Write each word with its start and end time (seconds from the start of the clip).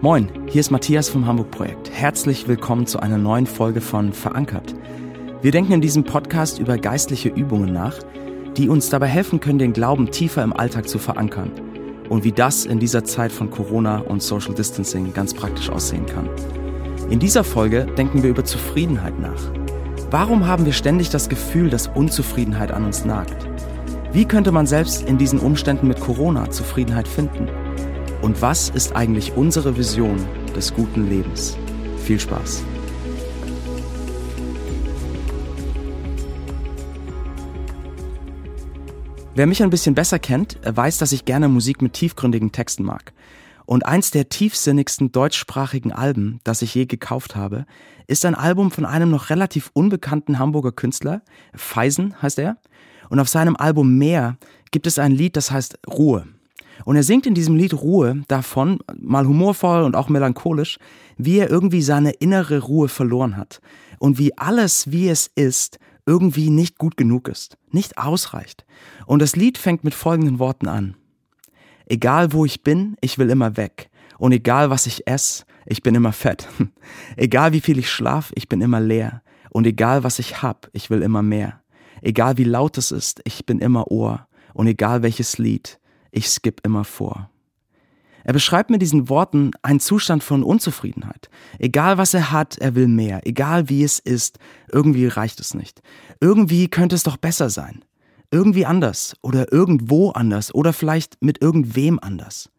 Moin, 0.00 0.28
hier 0.46 0.60
ist 0.60 0.70
Matthias 0.70 1.08
vom 1.08 1.26
Hamburg 1.26 1.50
Projekt. 1.50 1.90
Herzlich 1.90 2.46
willkommen 2.46 2.86
zu 2.86 3.00
einer 3.00 3.18
neuen 3.18 3.46
Folge 3.46 3.80
von 3.80 4.12
Verankert. 4.12 4.72
Wir 5.42 5.50
denken 5.50 5.72
in 5.72 5.80
diesem 5.80 6.04
Podcast 6.04 6.60
über 6.60 6.78
geistliche 6.78 7.30
Übungen 7.30 7.72
nach, 7.72 7.98
die 8.56 8.68
uns 8.68 8.90
dabei 8.90 9.08
helfen 9.08 9.40
können, 9.40 9.58
den 9.58 9.72
Glauben 9.72 10.12
tiefer 10.12 10.44
im 10.44 10.52
Alltag 10.52 10.88
zu 10.88 11.00
verankern 11.00 11.50
und 12.08 12.22
wie 12.22 12.30
das 12.30 12.64
in 12.64 12.78
dieser 12.78 13.02
Zeit 13.02 13.32
von 13.32 13.50
Corona 13.50 13.98
und 13.98 14.22
Social 14.22 14.54
Distancing 14.54 15.12
ganz 15.14 15.34
praktisch 15.34 15.68
aussehen 15.68 16.06
kann. 16.06 16.30
In 17.10 17.18
dieser 17.18 17.42
Folge 17.42 17.84
denken 17.98 18.22
wir 18.22 18.30
über 18.30 18.44
Zufriedenheit 18.44 19.18
nach. 19.18 19.50
Warum 20.12 20.46
haben 20.46 20.64
wir 20.64 20.74
ständig 20.74 21.10
das 21.10 21.28
Gefühl, 21.28 21.70
dass 21.70 21.88
Unzufriedenheit 21.88 22.70
an 22.70 22.84
uns 22.84 23.04
nagt? 23.04 23.48
Wie 24.12 24.26
könnte 24.26 24.52
man 24.52 24.68
selbst 24.68 25.02
in 25.02 25.18
diesen 25.18 25.40
Umständen 25.40 25.88
mit 25.88 25.98
Corona 25.98 26.50
Zufriedenheit 26.50 27.08
finden? 27.08 27.48
Und 28.20 28.42
was 28.42 28.68
ist 28.68 28.96
eigentlich 28.96 29.36
unsere 29.36 29.76
Vision 29.76 30.16
des 30.56 30.74
guten 30.74 31.08
Lebens? 31.08 31.56
Viel 32.02 32.18
Spaß! 32.18 32.64
Wer 39.36 39.46
mich 39.46 39.62
ein 39.62 39.70
bisschen 39.70 39.94
besser 39.94 40.18
kennt, 40.18 40.58
weiß, 40.64 40.98
dass 40.98 41.12
ich 41.12 41.24
gerne 41.24 41.48
Musik 41.48 41.80
mit 41.80 41.92
tiefgründigen 41.92 42.50
Texten 42.50 42.82
mag. 42.82 43.12
Und 43.66 43.86
eins 43.86 44.10
der 44.10 44.28
tiefsinnigsten 44.28 45.12
deutschsprachigen 45.12 45.92
Alben, 45.92 46.40
das 46.42 46.62
ich 46.62 46.74
je 46.74 46.86
gekauft 46.86 47.36
habe, 47.36 47.66
ist 48.08 48.24
ein 48.24 48.34
Album 48.34 48.72
von 48.72 48.84
einem 48.84 49.10
noch 49.10 49.30
relativ 49.30 49.70
unbekannten 49.74 50.40
Hamburger 50.40 50.72
Künstler, 50.72 51.22
Feisen 51.54 52.20
heißt 52.20 52.40
er. 52.40 52.56
Und 53.10 53.20
auf 53.20 53.28
seinem 53.28 53.54
Album 53.54 53.96
Meer 53.96 54.38
gibt 54.72 54.88
es 54.88 54.98
ein 54.98 55.12
Lied, 55.12 55.36
das 55.36 55.52
heißt 55.52 55.78
Ruhe. 55.86 56.26
Und 56.84 56.96
er 56.96 57.02
singt 57.02 57.26
in 57.26 57.34
diesem 57.34 57.56
Lied 57.56 57.74
Ruhe 57.74 58.22
davon, 58.28 58.78
mal 59.00 59.26
humorvoll 59.26 59.82
und 59.82 59.96
auch 59.96 60.08
melancholisch, 60.08 60.78
wie 61.16 61.38
er 61.38 61.50
irgendwie 61.50 61.82
seine 61.82 62.12
innere 62.12 62.60
Ruhe 62.60 62.88
verloren 62.88 63.36
hat 63.36 63.60
und 63.98 64.18
wie 64.18 64.36
alles, 64.38 64.90
wie 64.90 65.08
es 65.08 65.30
ist, 65.34 65.78
irgendwie 66.06 66.50
nicht 66.50 66.78
gut 66.78 66.96
genug 66.96 67.28
ist, 67.28 67.58
nicht 67.70 67.98
ausreicht. 67.98 68.64
Und 69.06 69.20
das 69.20 69.36
Lied 69.36 69.58
fängt 69.58 69.84
mit 69.84 69.94
folgenden 69.94 70.38
Worten 70.38 70.68
an. 70.68 70.94
Egal 71.86 72.32
wo 72.32 72.44
ich 72.44 72.62
bin, 72.62 72.96
ich 73.00 73.18
will 73.18 73.30
immer 73.30 73.56
weg. 73.56 73.90
Und 74.18 74.32
egal 74.32 74.70
was 74.70 74.86
ich 74.86 75.06
esse, 75.06 75.44
ich 75.66 75.82
bin 75.82 75.94
immer 75.94 76.12
fett. 76.12 76.48
egal 77.16 77.52
wie 77.52 77.60
viel 77.60 77.78
ich 77.78 77.90
schlaf, 77.90 78.32
ich 78.34 78.48
bin 78.48 78.60
immer 78.60 78.80
leer. 78.80 79.22
Und 79.50 79.66
egal 79.66 80.04
was 80.04 80.18
ich 80.18 80.42
hab, 80.42 80.68
ich 80.72 80.90
will 80.90 81.02
immer 81.02 81.22
mehr. 81.22 81.60
Egal 82.00 82.38
wie 82.38 82.44
laut 82.44 82.78
es 82.78 82.90
ist, 82.90 83.20
ich 83.24 83.44
bin 83.44 83.58
immer 83.58 83.90
Ohr. 83.90 84.26
Und 84.54 84.66
egal 84.66 85.02
welches 85.02 85.38
Lied, 85.38 85.78
ich 86.10 86.28
skipp 86.28 86.60
immer 86.64 86.84
vor. 86.84 87.30
Er 88.24 88.32
beschreibt 88.32 88.68
mit 88.68 88.82
diesen 88.82 89.08
Worten 89.08 89.52
einen 89.62 89.80
Zustand 89.80 90.22
von 90.22 90.42
Unzufriedenheit. 90.42 91.30
Egal 91.58 91.96
was 91.96 92.12
er 92.12 92.30
hat, 92.30 92.58
er 92.58 92.74
will 92.74 92.88
mehr. 92.88 93.26
Egal 93.26 93.68
wie 93.68 93.82
es 93.82 93.98
ist, 93.98 94.38
irgendwie 94.70 95.06
reicht 95.06 95.40
es 95.40 95.54
nicht. 95.54 95.80
Irgendwie 96.20 96.68
könnte 96.68 96.94
es 96.94 97.04
doch 97.04 97.16
besser 97.16 97.48
sein. 97.48 97.84
Irgendwie 98.30 98.66
anders 98.66 99.16
oder 99.22 99.52
irgendwo 99.52 100.10
anders 100.10 100.54
oder 100.54 100.74
vielleicht 100.74 101.22
mit 101.22 101.40
irgendwem 101.40 101.98
anders. 102.00 102.50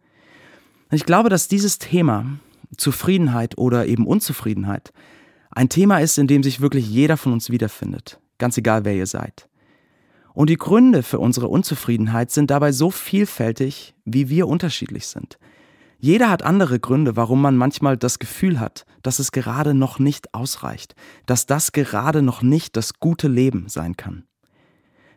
Ich 0.92 1.06
glaube, 1.06 1.30
dass 1.30 1.48
dieses 1.48 1.78
Thema, 1.78 2.26
Zufriedenheit 2.76 3.58
oder 3.58 3.86
eben 3.86 4.08
Unzufriedenheit, 4.08 4.92
ein 5.52 5.70
Thema 5.70 6.00
ist, 6.00 6.18
in 6.18 6.28
dem 6.28 6.42
sich 6.42 6.62
wirklich 6.62 6.90
jeder 6.90 7.18
von 7.18 7.34
uns 7.34 7.50
wiederfindet. 7.52 8.20
Ganz 8.40 8.58
egal, 8.58 8.86
wer 8.86 8.96
ihr 8.96 9.06
seid. 9.06 9.49
Und 10.34 10.50
die 10.50 10.58
Gründe 10.58 11.04
für 11.04 11.20
unsere 11.20 11.48
Unzufriedenheit 11.48 12.32
sind 12.32 12.52
dabei 12.52 12.72
so 12.72 12.92
vielfältig, 12.92 13.96
wie 14.06 14.30
wir 14.30 14.48
unterschiedlich 14.48 15.08
sind. 15.08 15.38
Jeder 16.00 16.30
hat 16.30 16.44
andere 16.44 16.80
Gründe, 16.80 17.18
warum 17.18 17.42
man 17.42 17.58
manchmal 17.58 17.98
das 17.98 18.20
Gefühl 18.20 18.60
hat, 18.60 18.86
dass 19.04 19.20
es 19.20 19.32
gerade 19.34 19.74
noch 19.74 20.00
nicht 20.00 20.34
ausreicht, 20.34 20.96
dass 21.26 21.46
das 21.46 21.74
gerade 21.74 22.22
noch 22.22 22.42
nicht 22.42 22.78
das 22.78 23.00
gute 23.00 23.28
Leben 23.28 23.68
sein 23.68 23.98
kann. 23.98 24.24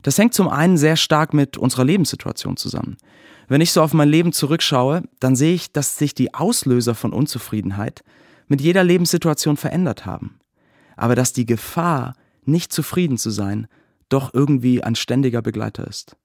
Das 0.03 0.19
hängt 0.19 0.35
zum 0.35 0.49
einen 0.49 0.77
sehr 0.77 0.97
stark 0.97 1.33
mit 1.33 1.57
unserer 1.57 1.85
Lebenssituation 1.85 2.57
zusammen. 2.57 2.97
Wenn 3.47 3.61
ich 3.61 3.71
so 3.71 3.81
auf 3.81 3.93
mein 3.93 4.09
Leben 4.09 4.33
zurückschaue, 4.33 5.05
dann 5.21 5.37
sehe 5.37 5.55
ich, 5.55 5.73
dass 5.73 5.99
sich 5.99 6.15
die 6.15 6.35
Auslöser 6.35 6.97
von 6.97 7.13
Unzufriedenheit 7.13 8.03
mit 8.49 8.61
jeder 8.61 8.83
Lebenssituation 8.83 9.57
verändert 9.57 10.05
haben. 10.05 10.41
Aber 10.97 11.15
dass 11.15 11.33
die 11.33 11.47
Gefahr, 11.47 12.15
nicht 12.45 12.73
zufrieden 12.73 13.19
zu 13.19 13.31
sein, 13.31 13.69
doch 14.13 14.35
irgendwie 14.35 14.83
ein 14.83 14.95
ständiger 14.95 15.43
Begleiter 15.43 15.87
ist. 15.87 16.17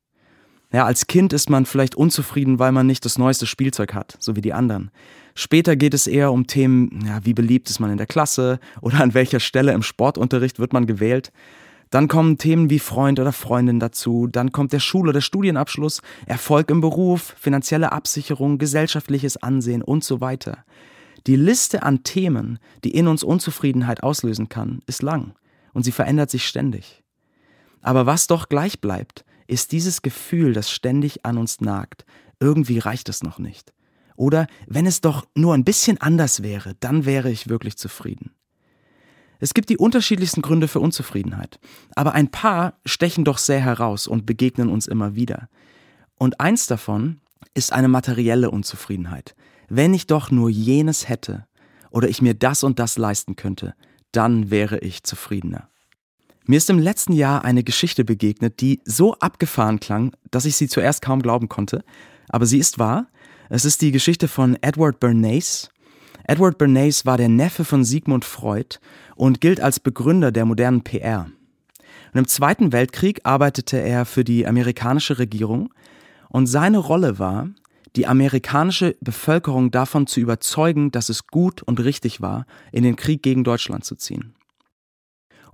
Ja, 0.74 0.86
als 0.86 1.08
Kind 1.08 1.32
ist 1.32 1.50
man 1.50 1.66
vielleicht 1.66 1.96
unzufrieden, 1.96 2.60
weil 2.60 2.74
man 2.74 2.88
nicht 2.88 3.06
das 3.06 3.18
neueste 3.18 3.46
Spielzeug 3.46 3.94
hat, 3.94 4.18
so 4.20 4.36
wie 4.36 4.42
die 4.42 4.52
anderen. 4.52 4.92
Später 5.34 5.78
geht 5.78 5.94
es 5.94 6.08
eher 6.08 6.32
um 6.32 6.46
Themen, 6.46 7.06
ja, 7.06 7.24
wie 7.24 7.34
beliebt 7.34 7.70
ist 7.70 7.80
man 7.80 7.92
in 7.92 7.98
der 7.98 8.08
Klasse 8.08 8.60
oder 8.82 9.00
an 9.00 9.14
welcher 9.14 9.40
Stelle 9.40 9.72
im 9.72 9.84
Sportunterricht 9.84 10.60
wird 10.60 10.74
man 10.74 10.86
gewählt. 10.86 11.32
Dann 11.90 12.10
kommen 12.10 12.38
Themen 12.38 12.70
wie 12.70 12.80
Freund 12.80 13.18
oder 13.18 13.32
Freundin 13.32 13.80
dazu, 13.80 14.28
dann 14.28 14.52
kommt 14.52 14.74
der 14.74 14.82
Schul- 14.82 15.08
oder 15.08 15.22
Studienabschluss, 15.22 16.02
Erfolg 16.26 16.70
im 16.70 16.82
Beruf, 16.82 17.34
finanzielle 17.40 17.94
Absicherung, 17.94 18.58
gesellschaftliches 18.58 19.38
Ansehen 19.38 19.82
und 19.82 20.04
so 20.04 20.20
weiter. 20.20 20.66
Die 21.28 21.38
Liste 21.38 21.84
an 21.84 22.04
Themen, 22.04 22.60
die 22.84 22.92
in 22.92 23.08
uns 23.08 23.24
Unzufriedenheit 23.24 24.04
auslösen 24.04 24.50
kann, 24.50 24.82
ist 24.86 25.02
lang 25.02 25.34
und 25.74 25.84
sie 25.84 25.94
verändert 25.94 26.30
sich 26.30 26.46
ständig. 26.46 27.04
Aber 27.88 28.06
was 28.06 28.28
doch 28.28 28.50
gleich 28.50 28.82
bleibt, 28.82 29.24
ist 29.48 29.72
dieses 29.72 30.02
Gefühl, 30.02 30.52
das 30.52 30.70
ständig 30.70 31.26
an 31.26 31.38
uns 31.38 31.62
nagt. 31.62 32.04
Irgendwie 32.38 32.80
reicht 32.80 33.08
es 33.08 33.24
noch 33.24 33.40
nicht. 33.40 33.72
Oder 34.18 34.48
wenn 34.66 34.86
es 34.86 35.00
doch 35.00 35.26
nur 35.36 35.54
ein 35.54 35.64
bisschen 35.64 35.98
anders 36.02 36.44
wäre, 36.44 36.76
dann 36.82 37.06
wäre 37.06 37.32
ich 37.32 37.48
wirklich 37.48 37.78
zufrieden. 37.78 38.32
Es 39.40 39.54
gibt 39.54 39.70
die 39.70 39.78
unterschiedlichsten 39.78 40.42
Gründe 40.42 40.68
für 40.68 40.82
Unzufriedenheit, 40.82 41.62
aber 41.96 42.12
ein 42.12 42.30
paar 42.30 42.74
stechen 42.84 43.24
doch 43.24 43.38
sehr 43.38 43.62
heraus 43.62 44.06
und 44.06 44.26
begegnen 44.26 44.68
uns 44.68 44.86
immer 44.86 45.16
wieder. 45.16 45.48
Und 46.20 46.42
eins 46.42 46.68
davon 46.68 47.22
ist 47.54 47.72
eine 47.72 47.88
materielle 47.88 48.52
Unzufriedenheit. 48.52 49.34
Wenn 49.70 49.94
ich 49.94 50.08
doch 50.08 50.30
nur 50.30 50.50
jenes 50.50 51.08
hätte 51.08 51.48
oder 51.90 52.10
ich 52.10 52.22
mir 52.22 52.34
das 52.34 52.66
und 52.66 52.80
das 52.80 52.98
leisten 52.98 53.38
könnte, 53.38 53.76
dann 54.12 54.52
wäre 54.52 54.80
ich 54.80 55.04
zufriedener. 55.04 55.70
Mir 56.50 56.56
ist 56.56 56.70
im 56.70 56.80
letzten 56.80 57.12
Jahr 57.12 57.44
eine 57.44 57.62
Geschichte 57.62 58.06
begegnet, 58.06 58.62
die 58.62 58.80
so 58.86 59.16
abgefahren 59.16 59.82
klang, 59.82 60.14
dass 60.32 60.46
ich 60.46 60.56
sie 60.56 60.70
zuerst 60.70 61.02
kaum 61.02 61.22
glauben 61.22 61.50
konnte. 61.50 61.84
Aber 62.30 62.46
sie 62.46 62.58
ist 62.58 62.80
wahr. 62.80 63.08
Es 63.50 63.66
ist 63.66 63.82
die 63.82 63.92
Geschichte 63.92 64.30
von 64.30 64.58
Edward 64.62 65.02
Bernays. 65.02 65.70
Edward 66.24 66.58
Bernays 66.58 67.06
war 67.06 67.18
der 67.18 67.28
Neffe 67.28 67.66
von 67.66 67.84
Sigmund 67.84 68.24
Freud 68.24 68.78
und 69.18 69.42
gilt 69.42 69.60
als 69.60 69.82
Begründer 69.82 70.32
der 70.32 70.46
modernen 70.46 70.84
PR. 70.84 71.30
Und 72.14 72.20
im 72.20 72.28
Zweiten 72.30 72.72
Weltkrieg 72.72 73.20
arbeitete 73.24 73.82
er 73.82 74.06
für 74.06 74.24
die 74.24 74.48
amerikanische 74.48 75.20
Regierung 75.20 75.74
und 76.30 76.48
seine 76.48 76.78
Rolle 76.78 77.20
war, 77.20 77.50
die 77.98 78.08
amerikanische 78.08 78.96
Bevölkerung 79.02 79.70
davon 79.70 80.08
zu 80.08 80.22
überzeugen, 80.22 80.92
dass 80.92 81.10
es 81.10 81.28
gut 81.28 81.62
und 81.62 81.82
richtig 81.82 82.22
war, 82.22 82.46
in 82.72 82.84
den 82.84 82.96
Krieg 82.96 83.22
gegen 83.22 83.44
Deutschland 83.44 83.84
zu 83.84 83.96
ziehen. 83.96 84.37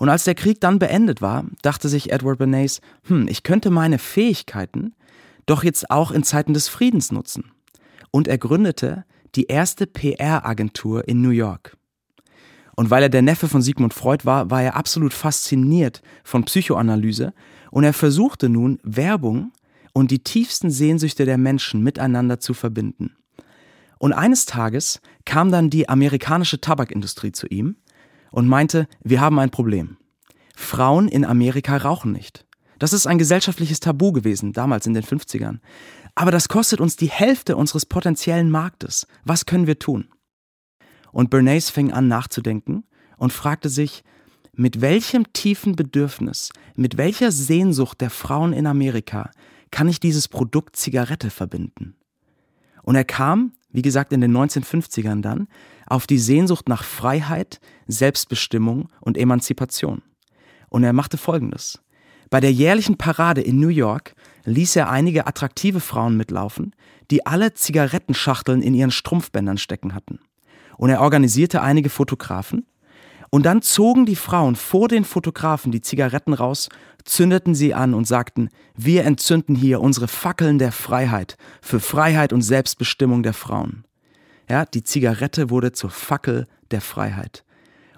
Und 0.03 0.09
als 0.09 0.25
der 0.25 0.35
Krieg 0.35 0.59
dann 0.59 0.79
beendet 0.79 1.21
war, 1.21 1.45
dachte 1.61 1.87
sich 1.87 2.11
Edward 2.11 2.37
Bernays, 2.37 2.81
hm, 3.03 3.25
ich 3.29 3.41
könnte 3.41 3.69
meine 3.69 3.97
Fähigkeiten 3.97 4.95
doch 5.45 5.63
jetzt 5.63 5.89
auch 5.89 6.11
in 6.11 6.23
Zeiten 6.23 6.53
des 6.53 6.67
Friedens 6.67 7.13
nutzen. 7.13 7.53
Und 8.11 8.27
er 8.27 8.37
gründete 8.37 9.05
die 9.35 9.45
erste 9.45 9.87
PR-Agentur 9.87 11.07
in 11.07 11.21
New 11.21 11.29
York. 11.29 11.77
Und 12.75 12.89
weil 12.89 13.03
er 13.03 13.07
der 13.07 13.21
Neffe 13.21 13.47
von 13.47 13.61
Sigmund 13.61 13.93
Freud 13.93 14.25
war, 14.25 14.51
war 14.51 14.61
er 14.61 14.75
absolut 14.75 15.13
fasziniert 15.13 16.01
von 16.25 16.43
Psychoanalyse 16.43 17.33
und 17.71 17.85
er 17.85 17.93
versuchte 17.93 18.49
nun, 18.49 18.79
Werbung 18.83 19.53
und 19.93 20.11
die 20.11 20.19
tiefsten 20.19 20.69
Sehnsüchte 20.69 21.23
der 21.23 21.37
Menschen 21.37 21.81
miteinander 21.81 22.41
zu 22.41 22.53
verbinden. 22.53 23.15
Und 23.99 24.11
eines 24.11 24.45
Tages 24.45 24.99
kam 25.23 25.49
dann 25.49 25.69
die 25.69 25.87
amerikanische 25.87 26.59
Tabakindustrie 26.59 27.31
zu 27.31 27.47
ihm 27.47 27.77
und 28.33 28.47
meinte, 28.47 28.87
wir 29.03 29.21
haben 29.21 29.37
ein 29.37 29.51
Problem. 29.51 29.97
Frauen 30.55 31.07
in 31.07 31.23
Amerika 31.23 31.77
rauchen 31.77 32.11
nicht. 32.11 32.45
Das 32.79 32.91
ist 32.91 33.05
ein 33.05 33.19
gesellschaftliches 33.19 33.79
Tabu 33.79 34.11
gewesen, 34.11 34.53
damals 34.53 34.87
in 34.87 34.95
den 34.95 35.03
50ern. 35.03 35.59
Aber 36.15 36.31
das 36.31 36.49
kostet 36.49 36.81
uns 36.81 36.95
die 36.95 37.09
Hälfte 37.09 37.55
unseres 37.55 37.85
potenziellen 37.85 38.49
Marktes. 38.49 39.07
Was 39.23 39.45
können 39.45 39.67
wir 39.67 39.77
tun? 39.77 40.09
Und 41.11 41.29
Bernays 41.29 41.69
fing 41.69 41.91
an 41.91 42.07
nachzudenken 42.07 42.85
und 43.17 43.31
fragte 43.31 43.69
sich, 43.69 44.03
mit 44.55 44.81
welchem 44.81 45.31
tiefen 45.33 45.75
Bedürfnis, 45.75 46.51
mit 46.75 46.97
welcher 46.97 47.31
Sehnsucht 47.31 48.01
der 48.01 48.09
Frauen 48.09 48.51
in 48.51 48.65
Amerika 48.65 49.29
kann 49.69 49.87
ich 49.87 49.99
dieses 49.99 50.27
Produkt 50.27 50.75
Zigarette 50.75 51.29
verbinden? 51.29 51.95
Und 52.81 52.95
er 52.95 53.05
kam, 53.05 53.53
wie 53.69 53.83
gesagt, 53.83 54.11
in 54.11 54.21
den 54.21 54.35
1950ern 54.35 55.21
dann, 55.21 55.47
auf 55.93 56.07
die 56.07 56.17
Sehnsucht 56.17 56.67
nach 56.69 56.83
Freiheit, 56.83 57.59
Selbstbestimmung 57.85 58.89
und 58.99 59.15
Emanzipation. 59.15 60.01
Und 60.69 60.83
er 60.83 60.91
machte 60.91 61.17
Folgendes. 61.17 61.83
Bei 62.31 62.39
der 62.39 62.51
jährlichen 62.51 62.97
Parade 62.97 63.41
in 63.41 63.59
New 63.59 63.67
York 63.67 64.15
ließ 64.45 64.75
er 64.75 64.89
einige 64.89 65.27
attraktive 65.27 65.79
Frauen 65.79 66.17
mitlaufen, 66.17 66.75
die 67.11 67.27
alle 67.27 67.53
Zigarettenschachteln 67.53 68.63
in 68.63 68.73
ihren 68.73 68.89
Strumpfbändern 68.89 69.59
stecken 69.59 69.93
hatten. 69.93 70.17
Und 70.77 70.89
er 70.89 71.01
organisierte 71.01 71.61
einige 71.61 71.91
Fotografen. 71.91 72.65
Und 73.29 73.45
dann 73.45 73.61
zogen 73.61 74.07
die 74.07 74.15
Frauen 74.15 74.55
vor 74.55 74.87
den 74.87 75.05
Fotografen 75.05 75.71
die 75.71 75.81
Zigaretten 75.81 76.33
raus, 76.33 76.69
zündeten 77.03 77.53
sie 77.53 77.75
an 77.75 77.93
und 77.93 78.07
sagten, 78.07 78.49
wir 78.75 79.05
entzünden 79.05 79.55
hier 79.55 79.79
unsere 79.79 80.07
Fackeln 80.07 80.57
der 80.57 80.71
Freiheit 80.71 81.37
für 81.61 81.79
Freiheit 81.79 82.33
und 82.33 82.41
Selbstbestimmung 82.41 83.21
der 83.21 83.33
Frauen. 83.33 83.85
Ja, 84.49 84.65
die 84.65 84.83
Zigarette 84.83 85.49
wurde 85.49 85.71
zur 85.71 85.89
Fackel 85.89 86.47
der 86.71 86.81
Freiheit. 86.81 87.43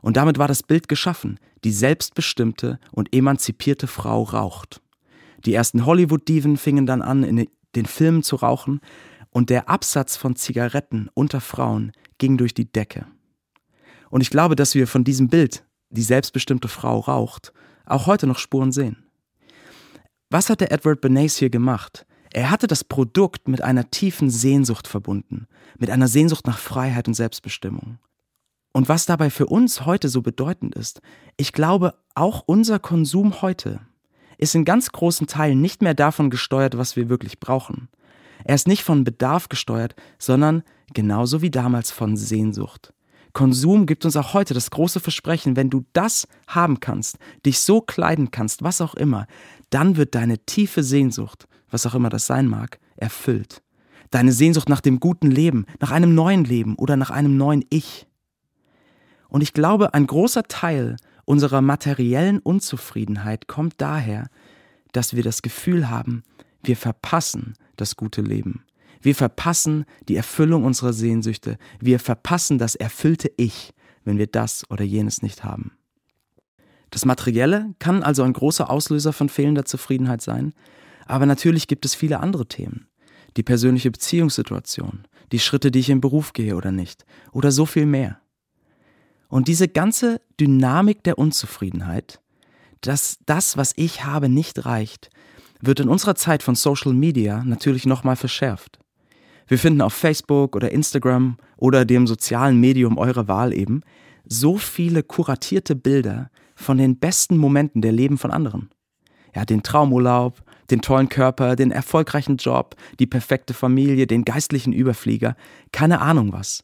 Und 0.02 0.18
damit 0.18 0.38
war 0.38 0.48
das 0.48 0.64
Bild 0.64 0.88
geschaffen. 0.88 1.40
Die 1.64 1.72
selbstbestimmte 1.72 2.80
und 2.92 3.14
emanzipierte 3.16 3.88
Frau 3.88 4.24
raucht. 4.24 4.82
Die 5.46 5.54
ersten 5.54 5.86
Hollywood-Diven 5.86 6.58
fingen 6.58 6.86
dann 6.86 7.02
an, 7.02 7.24
in 7.24 7.48
den 7.76 7.86
Filmen 7.86 8.24
zu 8.24 8.36
rauchen 8.36 8.82
und 9.30 9.50
der 9.50 9.70
Absatz 9.70 10.16
von 10.16 10.36
Zigaretten 10.36 11.10
unter 11.14 11.42
Frauen 11.42 11.92
ging 12.18 12.38
durch 12.38 12.54
die 12.54 12.72
Decke. 12.72 13.06
Und 14.10 14.22
ich 14.22 14.30
glaube, 14.30 14.56
dass 14.56 14.76
wir 14.76 14.88
von 14.88 15.04
diesem 15.04 15.28
Bild, 15.28 15.66
die 15.90 16.04
selbstbestimmte 16.04 16.68
Frau 16.68 17.00
raucht, 17.00 17.52
auch 17.86 18.08
heute 18.08 18.28
noch 18.28 18.38
Spuren 18.38 18.72
sehen. 18.72 19.04
Was 20.30 20.50
hat 20.50 20.62
der 20.62 20.72
Edward 20.72 21.02
Bernays 21.02 21.38
hier 21.38 21.50
gemacht? 21.50 22.06
Er 22.36 22.52
hatte 22.52 22.68
das 22.68 22.84
Produkt 22.84 23.48
mit 23.48 23.62
einer 23.62 23.90
tiefen 23.92 24.30
Sehnsucht 24.30 24.90
verbunden, 24.90 25.48
mit 25.80 25.90
einer 25.90 26.10
Sehnsucht 26.10 26.46
nach 26.46 26.58
Freiheit 26.58 27.08
und 27.08 27.14
Selbstbestimmung. 27.14 27.98
Und 28.74 28.90
was 28.90 29.06
dabei 29.06 29.30
für 29.30 29.46
uns 29.46 29.86
heute 29.86 30.10
so 30.10 30.22
bedeutend 30.22 30.76
ist, 30.76 31.00
ich 31.38 31.54
glaube, 31.54 31.94
auch 32.14 32.44
unser 32.46 32.78
Konsum 32.78 33.42
heute 33.42 33.80
ist 34.38 34.54
in 34.54 34.66
ganz 34.66 34.92
großen 34.92 35.28
Teilen 35.28 35.62
nicht 35.62 35.82
mehr 35.82 35.94
davon 35.94 36.30
gesteuert, 36.30 36.78
was 36.78 36.98
wir 36.98 37.08
wirklich 37.08 37.40
brauchen. 37.40 37.88
Er 38.44 38.56
ist 38.56 38.68
nicht 38.68 38.84
von 38.84 39.06
Bedarf 39.06 39.48
gesteuert, 39.48 39.96
sondern 40.20 40.64
genauso 40.94 41.42
wie 41.42 41.52
damals 41.52 41.92
von 41.92 42.18
Sehnsucht. 42.18 42.92
Konsum 43.36 43.86
gibt 43.86 44.06
uns 44.06 44.16
auch 44.16 44.34
heute 44.34 44.54
das 44.54 44.72
große 44.72 45.00
Versprechen, 45.00 45.56
wenn 45.56 45.70
du 45.70 45.86
das 45.94 46.28
haben 46.48 46.80
kannst, 46.80 47.18
dich 47.46 47.60
so 47.60 47.82
kleiden 47.82 48.32
kannst, 48.32 48.64
was 48.64 48.82
auch 48.82 48.96
immer, 48.96 49.28
dann 49.70 49.98
wird 49.98 50.16
deine 50.16 50.40
tiefe 50.40 50.84
Sehnsucht, 50.84 51.48
was 51.70 51.86
auch 51.86 51.96
immer 51.96 52.10
das 52.10 52.26
sein 52.26 52.48
mag, 52.48 52.80
erfüllt. 52.96 53.62
Deine 54.12 54.32
Sehnsucht 54.32 54.70
nach 54.70 54.82
dem 54.82 55.00
guten 55.00 55.30
Leben, 55.30 55.66
nach 55.80 55.92
einem 55.92 56.16
neuen 56.16 56.46
Leben 56.46 56.76
oder 56.76 56.96
nach 56.96 57.10
einem 57.10 57.38
neuen 57.38 57.66
Ich. 57.70 58.08
Und 59.28 59.42
ich 59.42 59.54
glaube, 59.54 59.94
ein 59.94 60.08
großer 60.08 60.44
Teil 60.44 60.96
unserer 61.26 61.62
materiellen 61.62 62.40
Unzufriedenheit 62.40 63.48
kommt 63.48 63.76
daher, 63.78 64.30
dass 64.92 65.16
wir 65.16 65.24
das 65.24 65.42
Gefühl 65.42 65.90
haben, 65.90 66.24
wir 66.64 66.78
verpassen 66.78 67.56
das 67.76 67.96
gute 67.96 68.22
Leben. 68.22 68.64
Wir 69.02 69.16
verpassen 69.16 69.86
die 70.08 70.16
Erfüllung 70.16 70.64
unserer 70.64 70.94
Sehnsüchte. 70.94 71.58
Wir 71.80 72.00
verpassen 72.00 72.58
das 72.58 72.76
erfüllte 72.76 73.30
Ich, 73.38 73.74
wenn 74.04 74.18
wir 74.18 74.28
das 74.28 74.70
oder 74.72 74.84
jenes 74.84 75.22
nicht 75.22 75.44
haben. 75.44 75.74
Das 76.92 77.06
Materielle 77.06 77.74
kann 77.80 78.04
also 78.04 78.24
ein 78.24 78.34
großer 78.34 78.70
Auslöser 78.70 79.14
von 79.14 79.30
fehlender 79.30 79.66
Zufriedenheit 79.66 80.22
sein, 80.22 80.54
aber 81.06 81.26
natürlich 81.26 81.68
gibt 81.68 81.86
es 81.86 81.96
viele 81.96 82.20
andere 82.20 82.48
Themen. 82.48 82.88
Die 83.38 83.44
persönliche 83.44 83.92
Beziehungssituation, 83.92 85.04
die 85.32 85.40
Schritte, 85.40 85.72
die 85.72 85.80
ich 85.80 85.90
im 85.90 86.02
Beruf 86.02 86.34
gehe 86.34 86.56
oder 86.56 86.72
nicht, 86.72 87.06
oder 87.32 87.52
so 87.52 87.66
viel 87.66 87.86
mehr. 87.86 88.20
Und 89.28 89.48
diese 89.48 89.68
ganze 89.68 90.22
Dynamik 90.40 91.04
der 91.04 91.18
Unzufriedenheit, 91.18 92.22
dass 92.82 93.18
das, 93.26 93.58
was 93.58 93.74
ich 93.76 94.06
habe, 94.06 94.30
nicht 94.30 94.66
reicht, 94.66 95.10
wird 95.62 95.80
in 95.80 95.90
unserer 95.90 96.16
Zeit 96.16 96.44
von 96.44 96.56
Social 96.56 96.94
Media 96.94 97.44
natürlich 97.44 97.86
nochmal 97.86 98.16
verschärft. 98.16 98.80
Wir 99.48 99.60
finden 99.60 99.82
auf 99.82 99.94
Facebook 99.94 100.56
oder 100.56 100.72
Instagram 100.72 101.38
oder 101.58 101.86
dem 101.86 102.08
sozialen 102.08 102.60
Medium 102.60 102.98
eurer 102.98 103.28
Wahl 103.28 103.54
eben 103.54 103.82
so 104.28 104.58
viele 104.58 105.04
kuratierte 105.04 105.76
Bilder 105.76 106.32
von 106.56 106.78
den 106.78 106.98
besten 106.98 107.38
Momenten 107.38 107.82
der 107.82 107.92
Leben 107.92 108.18
von 108.18 108.32
anderen. 108.32 108.70
Ja, 109.36 109.46
den 109.46 109.64
Traumurlaub, 109.64 110.42
den 110.72 110.82
tollen 110.82 111.10
Körper, 111.10 111.56
den 111.56 111.72
erfolgreichen 111.72 112.38
Job, 112.38 112.76
die 113.00 113.06
perfekte 113.06 113.54
Familie, 113.54 114.08
den 114.08 114.26
geistlichen 114.26 114.74
Überflieger, 114.74 115.36
keine 115.72 116.02
Ahnung 116.02 116.32
was. 116.34 116.64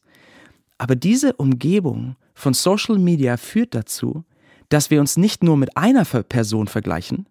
Aber 0.77 0.95
diese 0.95 1.33
Umgebung 1.33 2.15
von 2.33 2.53
Social 2.53 2.97
Media 2.97 3.37
führt 3.37 3.75
dazu, 3.75 4.23
dass 4.69 4.89
wir 4.89 5.01
uns 5.01 5.17
nicht 5.17 5.43
nur 5.43 5.57
mit 5.57 5.75
einer 5.77 6.05
Person 6.05 6.67
vergleichen, 6.67 7.27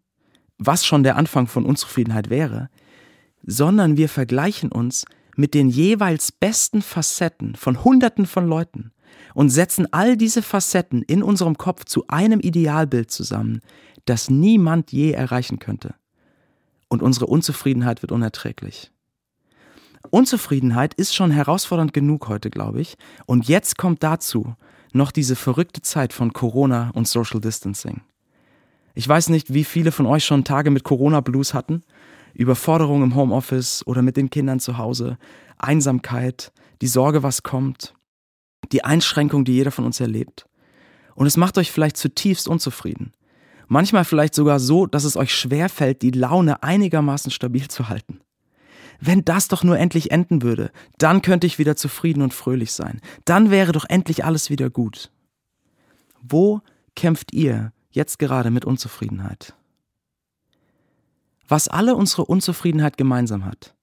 was 0.58 0.84
schon 0.84 1.02
der 1.02 1.16
Anfang 1.16 1.46
von 1.46 1.64
Unzufriedenheit 1.64 2.28
wäre, 2.28 2.68
sondern 3.42 3.96
wir 3.96 4.08
vergleichen 4.08 4.70
uns 4.70 5.06
mit 5.36 5.54
den 5.54 5.70
jeweils 5.70 6.32
besten 6.32 6.82
Facetten 6.82 7.56
von 7.56 7.82
Hunderten 7.82 8.26
von 8.26 8.46
Leuten 8.46 8.92
und 9.34 9.50
setzen 9.50 9.86
all 9.92 10.16
diese 10.16 10.42
Facetten 10.42 11.02
in 11.02 11.22
unserem 11.22 11.56
Kopf 11.56 11.84
zu 11.84 12.04
einem 12.08 12.40
Idealbild 12.40 13.10
zusammen, 13.10 13.60
das 14.04 14.30
niemand 14.30 14.92
je 14.92 15.12
erreichen 15.12 15.58
könnte. 15.58 15.94
Und 16.88 17.02
unsere 17.02 17.26
Unzufriedenheit 17.26 18.02
wird 18.02 18.12
unerträglich. 18.12 18.90
Unzufriedenheit 20.10 20.94
ist 20.94 21.14
schon 21.14 21.30
herausfordernd 21.30 21.92
genug 21.92 22.28
heute, 22.28 22.50
glaube 22.50 22.80
ich. 22.80 22.96
Und 23.26 23.48
jetzt 23.48 23.78
kommt 23.78 24.02
dazu 24.02 24.56
noch 24.92 25.12
diese 25.12 25.36
verrückte 25.36 25.82
Zeit 25.82 26.12
von 26.12 26.32
Corona 26.32 26.90
und 26.94 27.06
Social 27.06 27.40
Distancing. 27.40 28.00
Ich 28.94 29.06
weiß 29.06 29.28
nicht, 29.28 29.54
wie 29.54 29.64
viele 29.64 29.92
von 29.92 30.06
euch 30.06 30.24
schon 30.24 30.44
Tage 30.44 30.70
mit 30.70 30.82
Corona-Blues 30.82 31.54
hatten. 31.54 31.82
Überforderung 32.34 33.02
im 33.02 33.14
Homeoffice 33.14 33.86
oder 33.86 34.02
mit 34.02 34.16
den 34.16 34.30
Kindern 34.30 34.60
zu 34.60 34.78
Hause, 34.78 35.18
Einsamkeit, 35.58 36.52
die 36.80 36.86
Sorge, 36.86 37.22
was 37.22 37.42
kommt, 37.42 37.94
die 38.72 38.84
Einschränkung, 38.84 39.44
die 39.44 39.54
jeder 39.54 39.70
von 39.70 39.84
uns 39.84 40.00
erlebt. 40.00 40.46
Und 41.14 41.26
es 41.26 41.36
macht 41.36 41.58
euch 41.58 41.70
vielleicht 41.70 41.96
zutiefst 41.96 42.48
unzufrieden. 42.48 43.12
Manchmal 43.68 44.04
vielleicht 44.04 44.34
sogar 44.34 44.58
so, 44.58 44.86
dass 44.86 45.04
es 45.04 45.16
euch 45.16 45.34
schwerfällt, 45.34 46.02
die 46.02 46.10
Laune 46.10 46.62
einigermaßen 46.62 47.30
stabil 47.30 47.68
zu 47.68 47.88
halten. 47.88 48.20
Wenn 49.00 49.24
das 49.24 49.48
doch 49.48 49.64
nur 49.64 49.78
endlich 49.78 50.10
enden 50.10 50.42
würde, 50.42 50.70
dann 50.98 51.22
könnte 51.22 51.46
ich 51.46 51.58
wieder 51.58 51.76
zufrieden 51.76 52.22
und 52.22 52.34
fröhlich 52.34 52.72
sein. 52.72 53.00
Dann 53.24 53.50
wäre 53.50 53.72
doch 53.72 53.86
endlich 53.88 54.24
alles 54.24 54.50
wieder 54.50 54.70
gut. 54.70 55.10
Wo 56.20 56.60
kämpft 56.96 57.32
ihr 57.32 57.72
jetzt 57.90 58.18
gerade 58.18 58.50
mit 58.50 58.64
Unzufriedenheit? 58.64 59.54
Was 61.48 61.68
alle 61.68 61.96
unsere 61.96 62.26
Unzufriedenheit 62.26 62.96
gemeinsam 62.96 63.44
hat, 63.44 63.74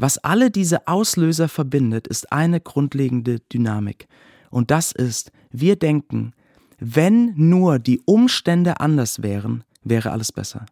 was 0.00 0.16
alle 0.16 0.50
diese 0.50 0.86
Auslöser 0.88 1.46
verbindet, 1.46 2.06
ist 2.06 2.32
eine 2.32 2.58
grundlegende 2.58 3.40
Dynamik. 3.52 4.08
Und 4.48 4.70
das 4.70 4.92
ist, 4.92 5.30
wir 5.50 5.76
denken, 5.76 6.32
wenn 6.78 7.34
nur 7.36 7.78
die 7.78 8.00
Umstände 8.06 8.80
anders 8.80 9.22
wären, 9.22 9.62
wäre 9.84 10.10
alles 10.10 10.32
besser. 10.32 10.64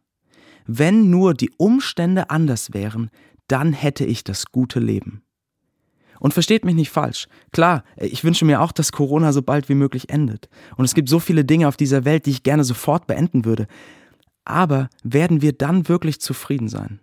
Wenn 0.67 1.11
nur 1.11 1.35
die 1.35 1.51
Umstände 1.59 2.31
anders 2.31 2.73
wären, 2.73 3.11
dann 3.49 3.75
hätte 3.75 4.07
ich 4.07 4.25
das 4.25 4.47
gute 4.47 4.81
Leben. 4.81 5.21
Und 6.21 6.33
versteht 6.33 6.65
mich 6.65 6.75
nicht 6.75 6.91
falsch. 6.91 7.29
Klar, 7.53 7.85
ich 7.99 8.25
wünsche 8.25 8.47
mir 8.47 8.63
auch, 8.63 8.73
dass 8.73 8.93
Corona 8.93 9.35
so 9.35 9.43
bald 9.43 9.69
wie 9.69 9.75
möglich 9.75 10.09
endet. 10.09 10.49
Und 10.79 10.87
es 10.87 10.95
gibt 10.95 11.11
so 11.11 11.21
viele 11.21 11.45
Dinge 11.45 11.69
auf 11.69 11.77
dieser 11.77 12.07
Welt, 12.07 12.25
die 12.25 12.31
ich 12.31 12.45
gerne 12.45 12.65
sofort 12.65 13.07
beenden 13.07 13.45
würde. 13.45 13.67
Aber 14.47 14.89
werden 15.03 15.43
wir 15.43 15.53
dann 15.53 15.87
wirklich 15.87 16.19
zufrieden 16.19 16.71
sein? 16.71 17.01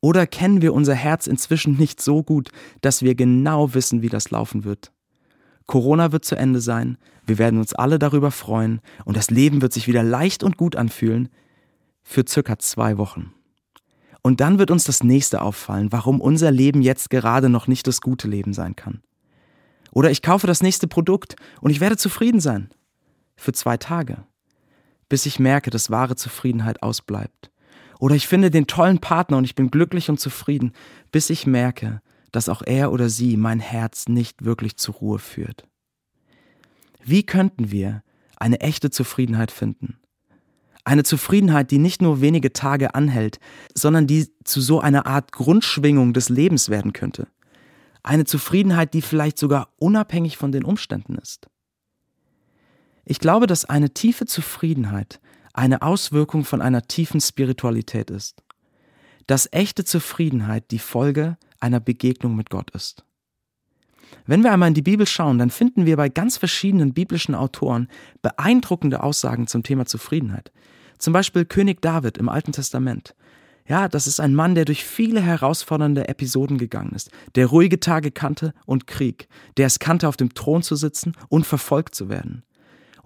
Oder 0.00 0.26
kennen 0.26 0.62
wir 0.62 0.74
unser 0.74 0.94
Herz 0.94 1.26
inzwischen 1.26 1.76
nicht 1.76 2.00
so 2.00 2.22
gut, 2.22 2.50
dass 2.80 3.02
wir 3.02 3.14
genau 3.14 3.74
wissen, 3.74 4.02
wie 4.02 4.08
das 4.08 4.30
laufen 4.30 4.64
wird? 4.64 4.92
Corona 5.66 6.12
wird 6.12 6.24
zu 6.24 6.36
Ende 6.36 6.60
sein, 6.60 6.96
wir 7.26 7.38
werden 7.38 7.58
uns 7.58 7.74
alle 7.74 7.98
darüber 7.98 8.30
freuen 8.30 8.80
und 9.04 9.16
das 9.16 9.30
Leben 9.30 9.60
wird 9.60 9.72
sich 9.72 9.86
wieder 9.86 10.02
leicht 10.02 10.42
und 10.42 10.56
gut 10.56 10.76
anfühlen 10.76 11.28
für 12.02 12.24
circa 12.26 12.58
zwei 12.58 12.96
Wochen. 12.96 13.34
Und 14.22 14.40
dann 14.40 14.58
wird 14.58 14.70
uns 14.70 14.84
das 14.84 15.02
nächste 15.02 15.42
auffallen, 15.42 15.92
warum 15.92 16.20
unser 16.20 16.50
Leben 16.50 16.80
jetzt 16.80 17.10
gerade 17.10 17.48
noch 17.48 17.66
nicht 17.66 17.86
das 17.86 18.00
gute 18.00 18.28
Leben 18.28 18.52
sein 18.52 18.76
kann. 18.76 19.02
Oder 19.92 20.10
ich 20.10 20.22
kaufe 20.22 20.46
das 20.46 20.62
nächste 20.62 20.88
Produkt 20.88 21.36
und 21.60 21.70
ich 21.70 21.80
werde 21.80 21.96
zufrieden 21.96 22.40
sein. 22.40 22.70
Für 23.36 23.52
zwei 23.52 23.76
Tage. 23.76 24.24
Bis 25.08 25.26
ich 25.26 25.38
merke, 25.38 25.70
dass 25.70 25.90
wahre 25.90 26.16
Zufriedenheit 26.16 26.82
ausbleibt. 26.82 27.50
Oder 27.98 28.14
ich 28.14 28.28
finde 28.28 28.50
den 28.50 28.66
tollen 28.66 28.98
Partner 28.98 29.38
und 29.38 29.44
ich 29.44 29.54
bin 29.54 29.70
glücklich 29.70 30.08
und 30.08 30.20
zufrieden, 30.20 30.72
bis 31.10 31.30
ich 31.30 31.46
merke, 31.46 32.00
dass 32.32 32.48
auch 32.48 32.62
er 32.62 32.92
oder 32.92 33.08
sie 33.08 33.36
mein 33.36 33.60
Herz 33.60 34.08
nicht 34.08 34.44
wirklich 34.44 34.76
zur 34.76 34.96
Ruhe 34.96 35.18
führt. 35.18 35.64
Wie 37.02 37.24
könnten 37.24 37.70
wir 37.70 38.02
eine 38.36 38.60
echte 38.60 38.90
Zufriedenheit 38.90 39.50
finden? 39.50 39.98
Eine 40.84 41.02
Zufriedenheit, 41.02 41.70
die 41.70 41.78
nicht 41.78 42.00
nur 42.00 42.20
wenige 42.20 42.52
Tage 42.52 42.94
anhält, 42.94 43.40
sondern 43.74 44.06
die 44.06 44.28
zu 44.44 44.60
so 44.60 44.80
einer 44.80 45.06
Art 45.06 45.32
Grundschwingung 45.32 46.12
des 46.12 46.28
Lebens 46.28 46.68
werden 46.70 46.92
könnte. 46.92 47.28
Eine 48.02 48.24
Zufriedenheit, 48.24 48.94
die 48.94 49.02
vielleicht 49.02 49.38
sogar 49.38 49.68
unabhängig 49.78 50.36
von 50.36 50.52
den 50.52 50.64
Umständen 50.64 51.16
ist. 51.16 51.48
Ich 53.04 53.18
glaube, 53.18 53.46
dass 53.46 53.64
eine 53.64 53.90
tiefe 53.90 54.26
Zufriedenheit 54.26 55.20
eine 55.58 55.82
Auswirkung 55.82 56.44
von 56.44 56.62
einer 56.62 56.82
tiefen 56.82 57.20
Spiritualität 57.20 58.10
ist. 58.10 58.42
Dass 59.26 59.48
echte 59.52 59.84
Zufriedenheit 59.84 60.70
die 60.70 60.78
Folge 60.78 61.36
einer 61.58 61.80
Begegnung 61.80 62.36
mit 62.36 62.48
Gott 62.48 62.70
ist. 62.70 63.04
Wenn 64.24 64.42
wir 64.42 64.52
einmal 64.52 64.68
in 64.68 64.74
die 64.74 64.82
Bibel 64.82 65.06
schauen, 65.06 65.38
dann 65.38 65.50
finden 65.50 65.84
wir 65.84 65.96
bei 65.96 66.08
ganz 66.08 66.36
verschiedenen 66.36 66.94
biblischen 66.94 67.34
Autoren 67.34 67.88
beeindruckende 68.22 69.02
Aussagen 69.02 69.48
zum 69.48 69.64
Thema 69.64 69.84
Zufriedenheit. 69.84 70.52
Zum 70.98 71.12
Beispiel 71.12 71.44
König 71.44 71.82
David 71.82 72.18
im 72.18 72.28
Alten 72.28 72.52
Testament. 72.52 73.14
Ja, 73.66 73.88
das 73.88 74.06
ist 74.06 74.20
ein 74.20 74.34
Mann, 74.34 74.54
der 74.54 74.64
durch 74.64 74.84
viele 74.84 75.20
herausfordernde 75.20 76.08
Episoden 76.08 76.56
gegangen 76.56 76.92
ist, 76.94 77.10
der 77.34 77.46
ruhige 77.46 77.80
Tage 77.80 78.12
kannte 78.12 78.54
und 78.64 78.86
Krieg, 78.86 79.28
der 79.56 79.66
es 79.66 79.78
kannte, 79.78 80.08
auf 80.08 80.16
dem 80.16 80.32
Thron 80.32 80.62
zu 80.62 80.76
sitzen 80.76 81.12
und 81.28 81.46
verfolgt 81.46 81.94
zu 81.94 82.08
werden. 82.08 82.44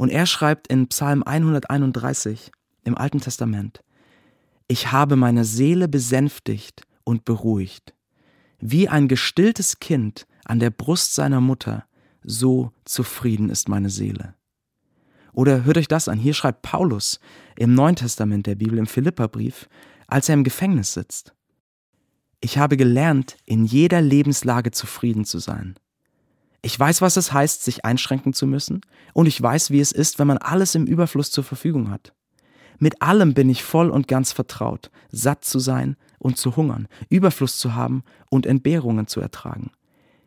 Und 0.03 0.09
er 0.09 0.27
schreibt 0.27 0.67
in 0.67 0.89
Psalm 0.89 1.23
131 1.23 2.51
im 2.83 2.99
Alten 2.99 3.21
Testament, 3.21 3.85
Ich 4.67 4.91
habe 4.91 5.15
meine 5.15 5.45
Seele 5.45 5.87
besänftigt 5.87 6.83
und 7.05 7.25
beruhigt. 7.25 7.95
Wie 8.59 8.89
ein 8.89 9.07
gestilltes 9.07 9.79
Kind 9.79 10.27
an 10.45 10.59
der 10.59 10.71
Brust 10.71 11.15
seiner 11.15 11.41
Mutter, 11.41 11.85
so 12.25 12.73
zufrieden 12.85 13.49
ist 13.49 13.69
meine 13.69 13.91
Seele. 13.91 14.35
Oder 15.35 15.63
hört 15.63 15.79
euch 15.79 15.87
das 15.87 16.09
an, 16.09 16.19
hier 16.19 16.35
schreibt 16.35 16.63
Paulus 16.63 17.21
im 17.55 17.73
Neuen 17.77 17.95
Testament 17.95 18.49
der 18.49 18.57
Bibel, 18.57 18.79
im 18.79 18.89
Philipperbrief, 18.89 19.69
als 20.09 20.29
er 20.29 20.35
im 20.35 20.43
Gefängnis 20.43 20.95
sitzt. 20.95 21.33
Ich 22.41 22.59
habe 22.59 22.77
gelernt, 22.77 23.37
in 23.45 23.65
jeder 23.65 24.01
Lebenslage 24.01 24.73
zufrieden 24.73 25.25
zu 25.25 25.39
sein. 25.39 25.77
Ich 26.63 26.79
weiß, 26.79 27.03
was 27.03 27.17
es 27.17 27.33
heißt, 27.33 27.65
sich 27.65 27.85
einschränken 27.85 28.33
zu 28.33 28.47
müssen, 28.47 28.81
und 29.15 29.27
ich 29.27 29.41
weiß, 29.43 29.71
wie 29.71 29.81
es 29.81 29.93
ist, 29.93 30.19
wenn 30.19 30.29
man 30.29 30.39
alles 30.39 30.75
im 30.75 30.87
Überfluss 30.87 31.31
zur 31.31 31.45
Verfügung 31.45 31.91
hat. 31.91 32.13
Mit 32.79 33.03
allem 33.03 33.35
bin 33.35 33.51
ich 33.51 33.63
voll 33.63 33.91
und 33.91 34.09
ganz 34.09 34.33
vertraut, 34.33 34.91
satt 35.11 35.45
zu 35.45 35.59
sein 35.59 35.97
und 36.19 36.39
zu 36.39 36.57
hungern, 36.57 36.89
Überfluss 37.09 37.59
zu 37.59 37.75
haben 37.75 38.05
und 38.31 38.47
Entbehrungen 38.47 39.07
zu 39.07 39.21
ertragen. 39.21 39.71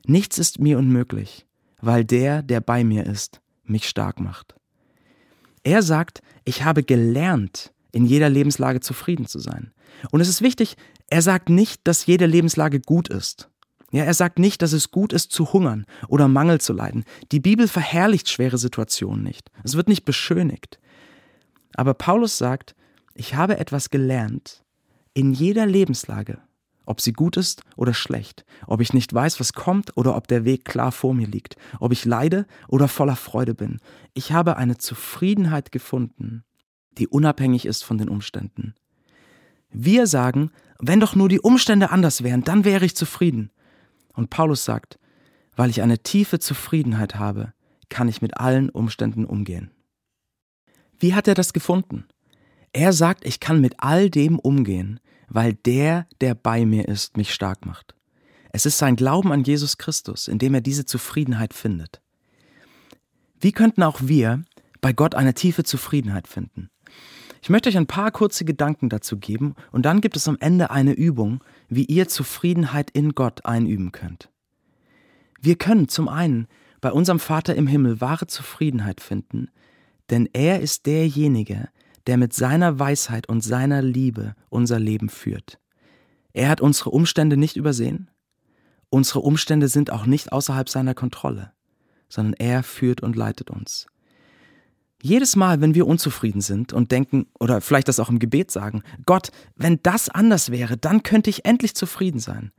Nichts 0.06 0.38
ist 0.38 0.60
mir 0.60 0.77
unmöglich, 0.77 1.46
weil 1.82 2.06
der, 2.06 2.44
der 2.44 2.62
bei 2.62 2.84
mir 2.84 3.06
ist, 3.06 3.42
mich 3.63 3.88
stark 3.88 4.20
macht. 4.20 4.56
Er 5.63 5.82
sagt, 5.82 6.22
ich 6.44 6.63
habe 6.63 6.84
gelernt, 6.84 7.74
in 7.92 8.06
jeder 8.06 8.30
Lebenslage 8.30 8.82
zufrieden 8.82 9.25
zu 9.25 9.39
sein. 9.39 9.72
Und 10.12 10.22
es 10.22 10.30
ist 10.30 10.42
wichtig, 10.42 10.75
er 11.10 11.22
sagt 11.22 11.50
nicht, 11.50 11.82
dass 11.86 12.06
jede 12.06 12.25
Lebenslage 12.25 12.80
gut 12.80 13.08
ist. 13.08 13.50
Ja, 13.96 14.04
er 14.04 14.14
sagt 14.14 14.40
nicht, 14.40 14.62
dass 14.62 14.74
es 14.74 14.92
gut 14.92 15.14
ist 15.14 15.32
zu 15.32 15.54
hungern 15.54 15.86
oder 16.10 16.28
Mangel 16.28 16.60
zu 16.60 16.74
leiden. 16.74 17.06
Die 17.32 17.40
Bibel 17.40 17.66
verherrlicht 17.70 18.28
schwere 18.28 18.58
Situationen 18.58 19.24
nicht. 19.24 19.50
Es 19.64 19.78
wird 19.78 19.88
nicht 19.88 20.04
beschönigt. 20.04 20.82
Aber 21.78 21.94
Paulus 21.94 22.38
sagt, 22.38 22.75
ich 23.14 23.36
habe 23.36 23.58
etwas 23.58 23.92
gelernt 23.92 24.66
in 25.14 25.32
jeder 25.32 25.66
Lebenslage, 25.66 26.40
ob 26.86 27.00
sie 27.00 27.14
gut 27.14 27.38
ist 27.38 27.62
oder 27.78 27.94
schlecht, 27.94 28.44
ob 28.68 28.82
ich 28.82 28.92
nicht 28.92 29.14
weiß, 29.14 29.40
was 29.40 29.54
kommt 29.54 29.96
oder 29.96 30.18
ob 30.18 30.28
der 30.28 30.44
Weg 30.44 30.66
klar 30.66 30.92
vor 30.92 31.14
mir 31.14 31.28
liegt, 31.28 31.56
ob 31.80 31.94
ich 31.94 32.04
leide 32.04 32.48
oder 32.68 32.90
voller 32.90 33.16
Freude 33.16 33.56
bin. 33.56 33.80
Ich 34.14 34.34
habe 34.34 34.58
eine 34.58 34.78
Zufriedenheit 34.78 35.72
gefunden, 35.72 36.44
die 36.98 37.08
unabhängig 37.08 37.66
ist 37.66 37.86
von 37.86 37.98
den 37.98 38.10
Umständen. 38.10 38.75
Wir 39.70 40.06
sagen, 40.06 40.52
wenn 40.80 41.00
doch 41.00 41.16
nur 41.16 41.30
die 41.30 41.40
Umstände 41.40 41.92
anders 41.92 42.24
wären, 42.24 42.44
dann 42.44 42.66
wäre 42.66 42.84
ich 42.84 42.98
zufrieden. 42.98 43.52
Und 44.16 44.30
Paulus 44.30 44.66
sagt, 44.66 45.00
weil 45.56 45.70
ich 45.70 45.82
eine 45.82 46.00
tiefe 46.00 46.40
Zufriedenheit 46.40 47.16
habe, 47.16 47.54
kann 47.90 48.08
ich 48.08 48.22
mit 48.22 48.38
allen 48.38 48.70
Umständen 48.70 49.26
umgehen. 49.26 49.72
Wie 51.00 51.14
hat 51.14 51.28
er 51.28 51.36
das 51.36 51.54
gefunden? 51.54 52.06
Er 52.74 52.94
sagt, 52.94 53.26
ich 53.26 53.40
kann 53.40 53.62
mit 53.62 53.76
all 53.78 54.10
dem 54.10 54.40
umgehen, 54.40 55.00
weil 55.28 55.54
der, 55.54 56.08
der 56.22 56.36
bei 56.36 56.66
mir 56.66 56.88
ist, 56.88 57.18
mich 57.18 57.34
stark 57.34 57.66
macht. 57.66 57.96
Es 58.52 58.66
ist 58.66 58.78
sein 58.78 58.96
Glauben 58.96 59.32
an 59.32 59.44
Jesus 59.44 59.78
Christus, 59.78 60.28
in 60.28 60.40
dem 60.40 60.54
er 60.54 60.62
diese 60.62 60.86
Zufriedenheit 60.86 61.54
findet. 61.54 62.02
Wie 63.40 63.52
könnten 63.52 63.84
auch 63.84 64.00
wir 64.02 64.44
bei 64.82 64.94
Gott 64.94 65.16
eine 65.16 65.34
tiefe 65.34 65.64
Zufriedenheit 65.64 66.28
finden? 66.28 66.70
Ich 67.46 67.50
möchte 67.52 67.70
euch 67.70 67.78
ein 67.78 67.86
paar 67.86 68.10
kurze 68.10 68.44
Gedanken 68.44 68.90
dazu 68.90 69.20
geben 69.20 69.54
und 69.72 69.86
dann 69.86 70.02
gibt 70.02 70.18
es 70.18 70.28
am 70.28 70.36
Ende 70.40 70.72
eine 70.72 70.94
Übung, 70.94 71.44
wie 71.70 71.86
ihr 71.86 72.08
Zufriedenheit 72.08 72.90
in 72.90 73.12
Gott 73.12 73.46
einüben 73.46 73.92
könnt. 73.92 74.32
Wir 75.40 75.56
können 75.56 75.88
zum 75.88 76.08
einen 76.08 76.48
bei 76.82 76.92
unserem 76.92 77.20
Vater 77.20 77.54
im 77.54 77.68
Himmel 77.68 78.02
wahre 78.02 78.25
Zufriedenheit 78.25 79.00
finden, 79.00 79.52
denn 80.10 80.28
er 80.34 80.60
ist 80.60 80.88
derjenige, 80.88 81.70
der 82.08 82.18
mit 82.18 82.34
seiner 82.34 82.80
Weisheit 82.80 83.30
und 83.30 83.42
seiner 83.42 83.84
Liebe 83.84 84.34
unser 84.50 84.80
Leben 84.80 85.10
führt. 85.10 85.60
Er 86.34 86.50
hat 86.50 86.62
unsere 86.62 86.90
Umstände 86.90 87.38
nicht 87.38 87.58
übersehen. 87.58 88.10
Unsere 88.90 89.20
Umstände 89.20 89.68
sind 89.68 89.92
auch 89.92 90.08
nicht 90.08 90.32
außerhalb 90.32 90.68
seiner 90.68 90.96
Kontrolle, 90.96 91.52
sondern 92.10 92.34
er 92.34 92.64
führt 92.64 93.02
und 93.02 93.16
leitet 93.16 93.52
uns. 93.52 93.86
Jedes 95.06 95.36
Mal, 95.36 95.62
wenn 95.62 95.76
wir 95.76 95.86
unzufrieden 95.86 96.42
sind 96.42 96.74
und 96.74 96.92
denken, 96.92 97.28
oder 97.40 97.62
vielleicht 97.62 97.90
das 97.90 98.00
auch 98.00 98.10
im 98.10 98.18
Gebet 98.18 98.50
sagen, 98.50 98.82
Gott, 99.06 99.30
wenn 99.56 99.80
das 99.84 100.10
anders 100.10 100.50
wäre, 100.50 100.78
dann 100.78 101.04
könnte 101.04 101.30
ich 101.30 101.46
endlich 101.46 101.76
zufrieden 101.76 102.18
sein, 102.18 102.52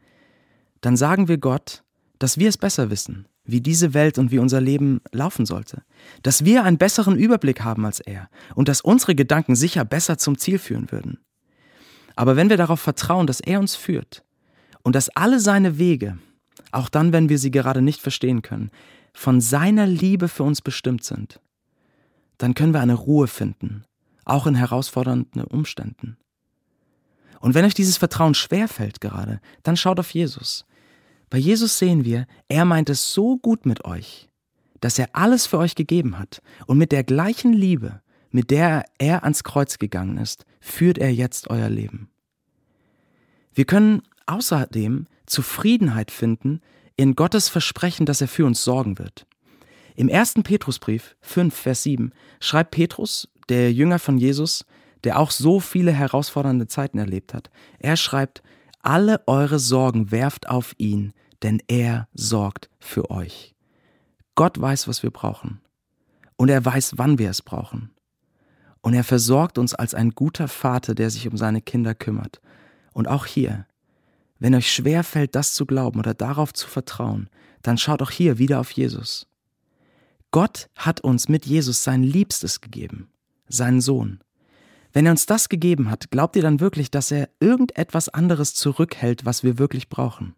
dann 0.81 0.97
sagen 0.97 1.27
wir 1.27 1.39
Gott, 1.39 1.83
dass 2.21 2.39
wir 2.39 2.49
es 2.49 2.57
besser 2.57 2.89
wissen 2.89 3.27
wie 3.47 3.61
diese 3.61 3.95
Welt 3.95 4.17
und 4.17 4.31
wie 4.31 4.39
unser 4.39 4.61
Leben 4.61 5.01
laufen 5.11 5.45
sollte, 5.45 5.83
dass 6.23 6.45
wir 6.45 6.63
einen 6.63 6.79
besseren 6.79 7.17
Überblick 7.17 7.65
haben 7.65 7.85
als 7.85 7.99
er 7.99 8.29
und 8.55 8.69
dass 8.69 8.81
unsere 8.81 9.17
Gedanken 9.17 9.57
sicher 9.57 9.85
besser 9.85 10.17
zum 10.17 10.39
Ziel 10.39 10.61
führen 10.61 10.93
würden. 10.93 11.19
Aber 12.15 12.37
wenn 12.37 12.49
wir 12.49 12.57
darauf 12.57 12.79
vertrauen, 12.79 13.27
dass 13.27 13.41
er 13.41 13.59
uns 13.59 13.75
führt 13.75 14.23
und 14.85 14.95
dass 14.95 15.09
alle 15.17 15.41
seine 15.41 15.79
Wege, 15.79 16.17
auch 16.71 16.89
dann, 16.91 17.13
wenn 17.13 17.29
wir 17.29 17.41
sie 17.41 17.51
gerade 17.51 17.83
nicht 17.83 18.01
verstehen 18.01 18.43
können, 18.43 18.71
von 19.13 19.41
seiner 19.41 19.89
Liebe 19.89 20.29
für 20.29 20.45
uns 20.45 20.63
bestimmt 20.63 21.03
sind, 21.03 21.41
dann 22.39 22.55
können 22.55 22.73
wir 22.73 22.81
eine 22.81 22.95
Ruhe 22.95 23.27
finden, 23.27 23.85
auch 24.25 24.47
in 24.47 24.55
herausfordernden 24.55 25.45
Umständen. 25.45 26.17
Und 27.41 27.55
wenn 27.55 27.65
euch 27.65 27.75
dieses 27.75 27.97
Vertrauen 27.97 28.35
schwerfällt 28.35 29.01
gerade, 29.01 29.41
dann 29.63 29.77
schaut 29.77 30.01
auf 30.01 30.11
Jesus. 30.11 30.65
Bei 31.31 31.39
Jesus 31.39 31.79
sehen 31.79 32.05
wir, 32.05 32.27
er 32.49 32.65
meint 32.65 32.89
es 32.89 33.13
so 33.13 33.37
gut 33.37 33.67
mit 33.67 33.85
euch, 33.85 34.29
dass 34.81 34.99
er 34.99 35.11
alles 35.13 35.47
für 35.47 35.59
euch 35.59 35.75
gegeben 35.75 36.19
hat 36.19 36.41
und 36.67 36.79
mit 36.79 36.93
der 36.93 37.05
gleichen 37.05 37.53
Liebe, 37.53 38.01
mit 38.31 38.51
der 38.51 38.85
er 38.99 39.25
ans 39.25 39.45
Kreuz 39.45 39.79
gegangen 39.79 40.19
ist, 40.19 40.45
führt 40.61 40.99
er 40.99 41.13
jetzt 41.13 41.49
euer 41.51 41.69
Leben. 41.69 42.11
Wir 43.55 43.65
können 43.65 44.03
außerdem 44.27 45.07
Zufriedenheit 45.27 46.11
finden 46.11 46.61
in 46.97 47.15
Gottes 47.15 47.49
Versprechen, 47.49 48.07
dass 48.07 48.21
er 48.21 48.29
für 48.29 48.45
uns 48.45 48.63
sorgen 48.63 48.99
wird. 48.99 49.27
Im 49.97 50.09
ersten 50.09 50.43
Petrusbrief 50.43 51.17
5, 51.23 51.55
Vers 51.55 51.83
7 51.85 52.13
schreibt 52.39 52.71
Petrus, 52.71 53.29
der 53.49 53.73
Jünger 53.73 53.99
von 53.99 54.19
Jesus, 54.19 54.67
der 55.05 55.19
auch 55.19 55.31
so 55.31 55.59
viele 55.59 55.91
herausfordernde 55.91 56.67
Zeiten 56.67 56.99
erlebt 56.99 57.33
hat, 57.33 57.51
er 57.79 57.97
schreibt, 57.97 58.43
alle 58.83 59.27
eure 59.27 59.59
Sorgen 59.59 60.11
werft 60.11 60.49
auf 60.51 60.75
ihn, 60.77 61.13
denn 61.43 61.63
er 61.67 62.09
sorgt 62.13 62.69
für 62.79 63.11
euch. 63.11 63.55
Gott 64.35 64.61
weiß, 64.61 64.87
was 64.87 65.03
wir 65.03 65.11
brauchen. 65.11 65.63
Und 66.37 66.51
er 66.51 66.63
weiß, 66.63 66.99
wann 66.99 67.19
wir 67.19 67.31
es 67.31 67.41
brauchen. 67.41 67.91
Und 68.83 68.93
er 68.93 69.05
versorgt 69.05 69.57
uns 69.57 69.75
als 69.75 69.95
ein 69.95 70.11
guter 70.11 70.47
Vater, 70.47 70.95
der 70.95 71.09
sich 71.09 71.27
um 71.27 71.39
seine 71.39 71.63
Kinder 71.63 71.95
kümmert. 71.95 72.43
Und 72.93 73.09
auch 73.09 73.25
hier, 73.25 73.67
wenn 74.39 74.55
euch 74.55 74.71
schwer 74.71 75.03
fällt, 75.05 75.35
das 75.35 75.55
zu 75.55 75.65
glauben 75.65 75.99
oder 75.99 76.13
darauf 76.13 76.53
zu 76.53 76.69
vertrauen, 76.69 77.31
dann 77.63 77.79
schaut 77.79 78.03
auch 78.03 78.11
hier 78.11 78.39
wieder 78.39 78.61
auf 78.61 78.71
Jesus. 78.73 79.27
Gott 80.37 80.69
hat 80.77 81.01
uns 81.01 81.31
mit 81.31 81.47
Jesus 81.47 81.83
sein 81.83 82.03
Liebstes 82.03 82.61
gegeben, 82.61 83.09
seinen 83.49 83.81
Sohn. 83.81 84.21
Wenn 84.93 85.07
er 85.07 85.13
uns 85.13 85.25
das 85.25 85.49
gegeben 85.49 85.91
hat, 85.91 86.11
glaubt 86.11 86.37
ihr 86.37 86.43
dann 86.43 86.61
wirklich, 86.61 86.91
dass 86.91 87.11
er 87.11 87.31
irgendetwas 87.41 88.11
anderes 88.11 88.53
zurückhält, 88.53 89.25
was 89.25 89.45
wir 89.45 89.59
wirklich 89.59 89.89
brauchen? 89.89 90.35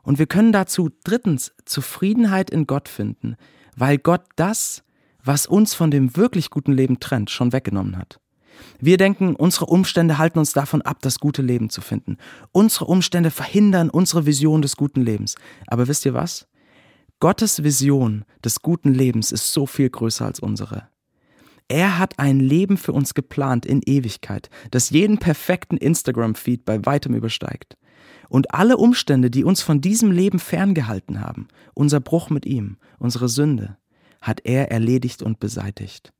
Und 0.00 0.18
wir 0.18 0.24
können 0.24 0.52
dazu 0.52 0.88
drittens 1.04 1.52
Zufriedenheit 1.66 2.48
in 2.48 2.66
Gott 2.66 2.88
finden, 2.88 3.36
weil 3.76 3.98
Gott 3.98 4.24
das, 4.36 4.84
was 5.22 5.44
uns 5.44 5.74
von 5.74 5.90
dem 5.90 6.16
wirklich 6.16 6.48
guten 6.48 6.72
Leben 6.72 7.00
trennt, 7.00 7.28
schon 7.28 7.52
weggenommen 7.52 7.98
hat. 7.98 8.20
Wir 8.80 8.96
denken, 8.96 9.36
unsere 9.36 9.66
Umstände 9.66 10.16
halten 10.16 10.38
uns 10.38 10.54
davon 10.54 10.80
ab, 10.80 11.02
das 11.02 11.18
gute 11.20 11.42
Leben 11.42 11.68
zu 11.68 11.82
finden. 11.82 12.16
Unsere 12.52 12.86
Umstände 12.86 13.30
verhindern 13.30 13.90
unsere 13.90 14.24
Vision 14.24 14.62
des 14.62 14.78
guten 14.78 15.02
Lebens. 15.02 15.34
Aber 15.66 15.88
wisst 15.88 16.06
ihr 16.06 16.14
was? 16.14 16.48
Gottes 17.20 17.64
Vision 17.64 18.24
des 18.44 18.62
guten 18.62 18.94
Lebens 18.94 19.32
ist 19.32 19.52
so 19.52 19.66
viel 19.66 19.90
größer 19.90 20.24
als 20.24 20.38
unsere. 20.38 20.86
Er 21.66 21.98
hat 21.98 22.20
ein 22.20 22.38
Leben 22.38 22.76
für 22.76 22.92
uns 22.92 23.12
geplant 23.12 23.66
in 23.66 23.82
Ewigkeit, 23.84 24.50
das 24.70 24.90
jeden 24.90 25.18
perfekten 25.18 25.76
Instagram-Feed 25.76 26.64
bei 26.64 26.86
weitem 26.86 27.16
übersteigt. 27.16 27.76
Und 28.28 28.54
alle 28.54 28.76
Umstände, 28.76 29.32
die 29.32 29.42
uns 29.42 29.62
von 29.62 29.80
diesem 29.80 30.12
Leben 30.12 30.38
ferngehalten 30.38 31.20
haben, 31.20 31.48
unser 31.74 31.98
Bruch 31.98 32.30
mit 32.30 32.46
ihm, 32.46 32.76
unsere 33.00 33.28
Sünde, 33.28 33.76
hat 34.22 34.42
er 34.44 34.70
erledigt 34.70 35.20
und 35.20 35.40
beseitigt. 35.40 36.12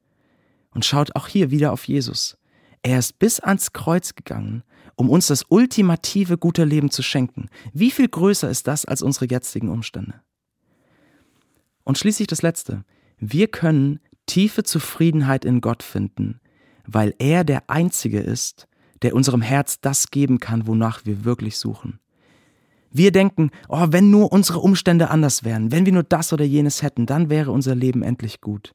Und 0.74 0.84
schaut 0.84 1.14
auch 1.14 1.28
hier 1.28 1.52
wieder 1.52 1.72
auf 1.72 1.84
Jesus. 1.86 2.36
Er 2.82 2.98
ist 2.98 3.20
bis 3.20 3.38
ans 3.38 3.72
Kreuz 3.72 4.16
gegangen, 4.16 4.64
um 4.96 5.10
uns 5.10 5.28
das 5.28 5.44
ultimative 5.48 6.38
gute 6.38 6.64
Leben 6.64 6.90
zu 6.90 7.02
schenken. 7.02 7.48
Wie 7.72 7.92
viel 7.92 8.08
größer 8.08 8.50
ist 8.50 8.66
das 8.66 8.84
als 8.84 9.00
unsere 9.00 9.26
jetzigen 9.26 9.68
Umstände? 9.68 10.20
Und 11.88 11.96
schließlich 11.96 12.26
das 12.26 12.42
Letzte. 12.42 12.84
Wir 13.18 13.48
können 13.48 14.00
tiefe 14.26 14.62
Zufriedenheit 14.62 15.46
in 15.46 15.62
Gott 15.62 15.82
finden, 15.82 16.38
weil 16.86 17.14
er 17.18 17.44
der 17.44 17.70
Einzige 17.70 18.20
ist, 18.20 18.68
der 19.00 19.14
unserem 19.14 19.40
Herz 19.40 19.80
das 19.80 20.10
geben 20.10 20.38
kann, 20.38 20.66
wonach 20.66 21.06
wir 21.06 21.24
wirklich 21.24 21.56
suchen. 21.56 21.98
Wir 22.90 23.10
denken, 23.10 23.52
oh, 23.70 23.86
wenn 23.88 24.10
nur 24.10 24.32
unsere 24.32 24.58
Umstände 24.58 25.08
anders 25.08 25.44
wären, 25.44 25.72
wenn 25.72 25.86
wir 25.86 25.94
nur 25.94 26.02
das 26.02 26.30
oder 26.30 26.44
jenes 26.44 26.82
hätten, 26.82 27.06
dann 27.06 27.30
wäre 27.30 27.52
unser 27.52 27.74
Leben 27.74 28.02
endlich 28.02 28.42
gut. 28.42 28.74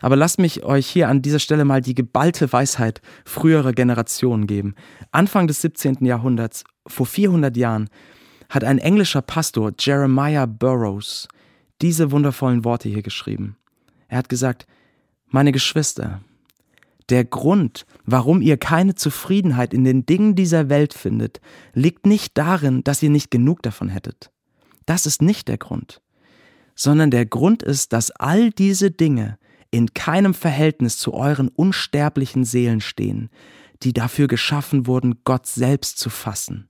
Aber 0.00 0.16
lasst 0.16 0.38
mich 0.38 0.64
euch 0.64 0.86
hier 0.86 1.10
an 1.10 1.20
dieser 1.20 1.40
Stelle 1.40 1.66
mal 1.66 1.82
die 1.82 1.94
geballte 1.94 2.50
Weisheit 2.54 3.02
früherer 3.26 3.74
Generationen 3.74 4.46
geben. 4.46 4.76
Anfang 5.12 5.46
des 5.46 5.60
17. 5.60 6.06
Jahrhunderts, 6.06 6.64
vor 6.86 7.04
400 7.04 7.54
Jahren, 7.58 7.90
hat 8.48 8.64
ein 8.64 8.78
englischer 8.78 9.20
Pastor, 9.20 9.72
Jeremiah 9.78 10.46
Burroughs, 10.46 11.28
diese 11.82 12.10
wundervollen 12.10 12.64
Worte 12.64 12.88
hier 12.88 13.02
geschrieben. 13.02 13.56
Er 14.08 14.18
hat 14.18 14.28
gesagt, 14.28 14.66
meine 15.26 15.52
Geschwister, 15.52 16.20
der 17.08 17.24
Grund, 17.24 17.86
warum 18.04 18.40
ihr 18.40 18.56
keine 18.56 18.94
Zufriedenheit 18.94 19.74
in 19.74 19.84
den 19.84 20.06
Dingen 20.06 20.34
dieser 20.34 20.68
Welt 20.68 20.94
findet, 20.94 21.40
liegt 21.74 22.06
nicht 22.06 22.38
darin, 22.38 22.84
dass 22.84 23.02
ihr 23.02 23.10
nicht 23.10 23.30
genug 23.30 23.62
davon 23.62 23.88
hättet. 23.88 24.30
Das 24.86 25.06
ist 25.06 25.22
nicht 25.22 25.48
der 25.48 25.58
Grund, 25.58 26.00
sondern 26.74 27.10
der 27.10 27.26
Grund 27.26 27.62
ist, 27.62 27.92
dass 27.92 28.10
all 28.10 28.50
diese 28.50 28.90
Dinge 28.90 29.38
in 29.70 29.94
keinem 29.94 30.34
Verhältnis 30.34 30.98
zu 30.98 31.14
euren 31.14 31.48
unsterblichen 31.48 32.44
Seelen 32.44 32.80
stehen, 32.80 33.30
die 33.82 33.92
dafür 33.92 34.26
geschaffen 34.28 34.86
wurden, 34.86 35.20
Gott 35.24 35.46
selbst 35.46 35.98
zu 35.98 36.10
fassen. 36.10 36.68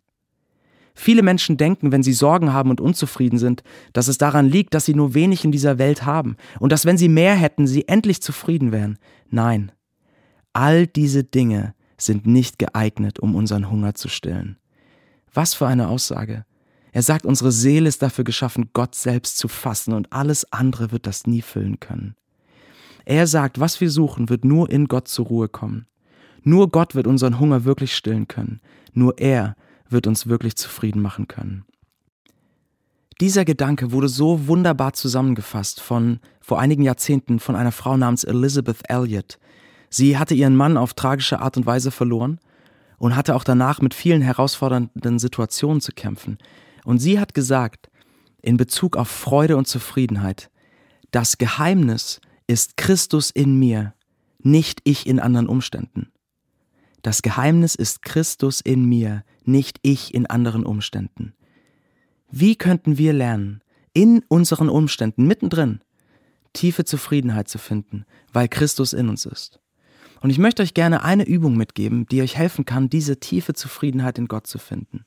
Viele 1.00 1.22
Menschen 1.22 1.56
denken, 1.56 1.92
wenn 1.92 2.02
sie 2.02 2.12
Sorgen 2.12 2.52
haben 2.52 2.68
und 2.68 2.78
unzufrieden 2.78 3.38
sind, 3.38 3.62
dass 3.94 4.06
es 4.06 4.18
daran 4.18 4.46
liegt, 4.46 4.74
dass 4.74 4.84
sie 4.84 4.94
nur 4.94 5.14
wenig 5.14 5.46
in 5.46 5.50
dieser 5.50 5.78
Welt 5.78 6.04
haben 6.04 6.36
und 6.58 6.72
dass 6.72 6.84
wenn 6.84 6.98
sie 6.98 7.08
mehr 7.08 7.34
hätten, 7.36 7.66
sie 7.66 7.88
endlich 7.88 8.20
zufrieden 8.20 8.70
wären. 8.70 8.98
Nein, 9.30 9.72
all 10.52 10.86
diese 10.86 11.24
Dinge 11.24 11.74
sind 11.96 12.26
nicht 12.26 12.58
geeignet, 12.58 13.18
um 13.18 13.34
unseren 13.34 13.70
Hunger 13.70 13.94
zu 13.94 14.08
stillen. 14.08 14.58
Was 15.32 15.54
für 15.54 15.66
eine 15.66 15.88
Aussage. 15.88 16.44
Er 16.92 17.02
sagt, 17.02 17.24
unsere 17.24 17.50
Seele 17.50 17.88
ist 17.88 18.02
dafür 18.02 18.24
geschaffen, 18.24 18.68
Gott 18.74 18.94
selbst 18.94 19.38
zu 19.38 19.48
fassen 19.48 19.94
und 19.94 20.12
alles 20.12 20.52
andere 20.52 20.92
wird 20.92 21.06
das 21.06 21.26
nie 21.26 21.40
füllen 21.40 21.80
können. 21.80 22.14
Er 23.06 23.26
sagt, 23.26 23.58
was 23.58 23.80
wir 23.80 23.88
suchen, 23.88 24.28
wird 24.28 24.44
nur 24.44 24.68
in 24.68 24.86
Gott 24.86 25.08
zur 25.08 25.28
Ruhe 25.28 25.48
kommen. 25.48 25.86
Nur 26.42 26.70
Gott 26.70 26.94
wird 26.94 27.06
unseren 27.06 27.40
Hunger 27.40 27.64
wirklich 27.64 27.96
stillen 27.96 28.28
können. 28.28 28.60
Nur 28.92 29.16
er 29.16 29.56
wird 29.90 30.06
uns 30.06 30.26
wirklich 30.26 30.56
zufrieden 30.56 31.02
machen 31.02 31.28
können. 31.28 31.64
Dieser 33.20 33.44
Gedanke 33.44 33.92
wurde 33.92 34.08
so 34.08 34.46
wunderbar 34.46 34.94
zusammengefasst 34.94 35.80
von 35.80 36.20
vor 36.40 36.58
einigen 36.58 36.82
Jahrzehnten 36.82 37.38
von 37.38 37.54
einer 37.54 37.72
Frau 37.72 37.96
namens 37.96 38.24
Elizabeth 38.24 38.78
Elliot. 38.88 39.38
Sie 39.90 40.16
hatte 40.16 40.34
ihren 40.34 40.56
Mann 40.56 40.78
auf 40.78 40.94
tragische 40.94 41.40
Art 41.40 41.56
und 41.56 41.66
Weise 41.66 41.90
verloren 41.90 42.40
und 42.96 43.16
hatte 43.16 43.34
auch 43.34 43.44
danach 43.44 43.82
mit 43.82 43.92
vielen 43.92 44.22
herausfordernden 44.22 45.18
Situationen 45.18 45.80
zu 45.80 45.92
kämpfen. 45.92 46.38
Und 46.84 46.98
sie 46.98 47.20
hat 47.20 47.34
gesagt, 47.34 47.90
in 48.40 48.56
Bezug 48.56 48.96
auf 48.96 49.08
Freude 49.08 49.56
und 49.58 49.68
Zufriedenheit, 49.68 50.50
das 51.10 51.36
Geheimnis 51.36 52.20
ist 52.46 52.76
Christus 52.76 53.30
in 53.30 53.58
mir, 53.58 53.94
nicht 54.38 54.80
ich 54.84 55.06
in 55.06 55.20
anderen 55.20 55.48
Umständen. 55.48 56.10
Das 57.02 57.22
Geheimnis 57.22 57.74
ist 57.74 58.02
Christus 58.02 58.60
in 58.60 58.84
mir, 58.84 59.24
nicht 59.44 59.78
ich 59.82 60.14
in 60.14 60.26
anderen 60.26 60.66
Umständen. 60.66 61.34
Wie 62.30 62.56
könnten 62.56 62.98
wir 62.98 63.12
lernen, 63.12 63.62
in 63.92 64.22
unseren 64.28 64.68
Umständen 64.68 65.26
mittendrin 65.26 65.80
tiefe 66.52 66.84
Zufriedenheit 66.84 67.48
zu 67.48 67.58
finden, 67.58 68.04
weil 68.32 68.48
Christus 68.48 68.92
in 68.92 69.08
uns 69.08 69.24
ist? 69.24 69.60
Und 70.20 70.30
ich 70.30 70.38
möchte 70.38 70.62
euch 70.62 70.74
gerne 70.74 71.02
eine 71.02 71.26
Übung 71.26 71.56
mitgeben, 71.56 72.06
die 72.06 72.20
euch 72.20 72.36
helfen 72.36 72.66
kann, 72.66 72.90
diese 72.90 73.18
tiefe 73.18 73.54
Zufriedenheit 73.54 74.18
in 74.18 74.28
Gott 74.28 74.46
zu 74.46 74.58
finden. 74.58 75.06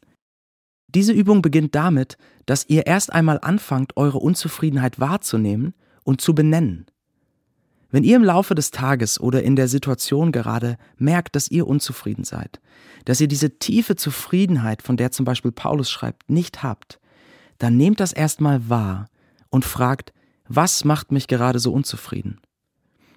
Diese 0.88 1.13
Übung 1.13 1.41
beginnt 1.41 1.75
damit, 1.75 2.17
dass 2.45 2.67
ihr 2.67 2.88
erst 2.88 3.13
einmal 3.13 3.39
anfangt, 3.41 3.95
eure 3.97 4.19
Unzufriedenheit 4.19 4.99
wahrzunehmen 4.99 5.73
und 6.03 6.21
zu 6.21 6.34
benennen. 6.36 6.88
Wenn 7.93 8.03
ihr 8.03 8.15
im 8.15 8.23
Laufe 8.23 8.56
des 8.56 8.71
Tages 8.71 9.19
oder 9.19 9.43
in 9.43 9.56
der 9.56 9.67
Situation 9.67 10.32
gerade 10.32 10.77
merkt, 10.97 11.36
dass 11.36 11.51
ihr 11.51 11.67
unzufrieden 11.67 12.23
seid, 12.23 12.60
dass 13.06 13.21
ihr 13.21 13.27
diese 13.27 13.60
tiefe 13.60 13.95
Zufriedenheit, 13.95 14.82
von 14.82 14.97
der 14.97 15.12
zum 15.12 15.25
Beispiel 15.25 15.51
Paulus 15.51 15.91
schreibt, 15.91 16.27
nicht 16.27 16.63
habt, 16.63 16.99
dann 17.60 17.77
nehmt 17.77 17.99
das 17.99 18.12
erstmal 18.12 18.67
wahr 18.67 19.10
und 19.51 19.63
fragt, 19.63 20.12
was 20.47 20.86
macht 20.86 21.12
mich 21.12 21.27
gerade 21.27 21.60
so 21.60 21.71
unzufrieden? 21.71 22.41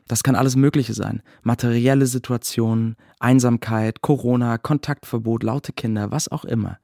Das 0.08 0.22
kann 0.22 0.34
alles 0.34 0.56
Mögliche 0.56 0.92
sein. 0.92 1.22
Materielle 1.42 2.04
Situationen, 2.04 2.96
Einsamkeit, 3.18 4.02
Corona, 4.02 4.58
Kontaktverbot, 4.58 5.42
laute 5.42 5.72
Kinder, 5.72 6.10
was 6.10 6.28
auch 6.28 6.44
immer. 6.44 6.78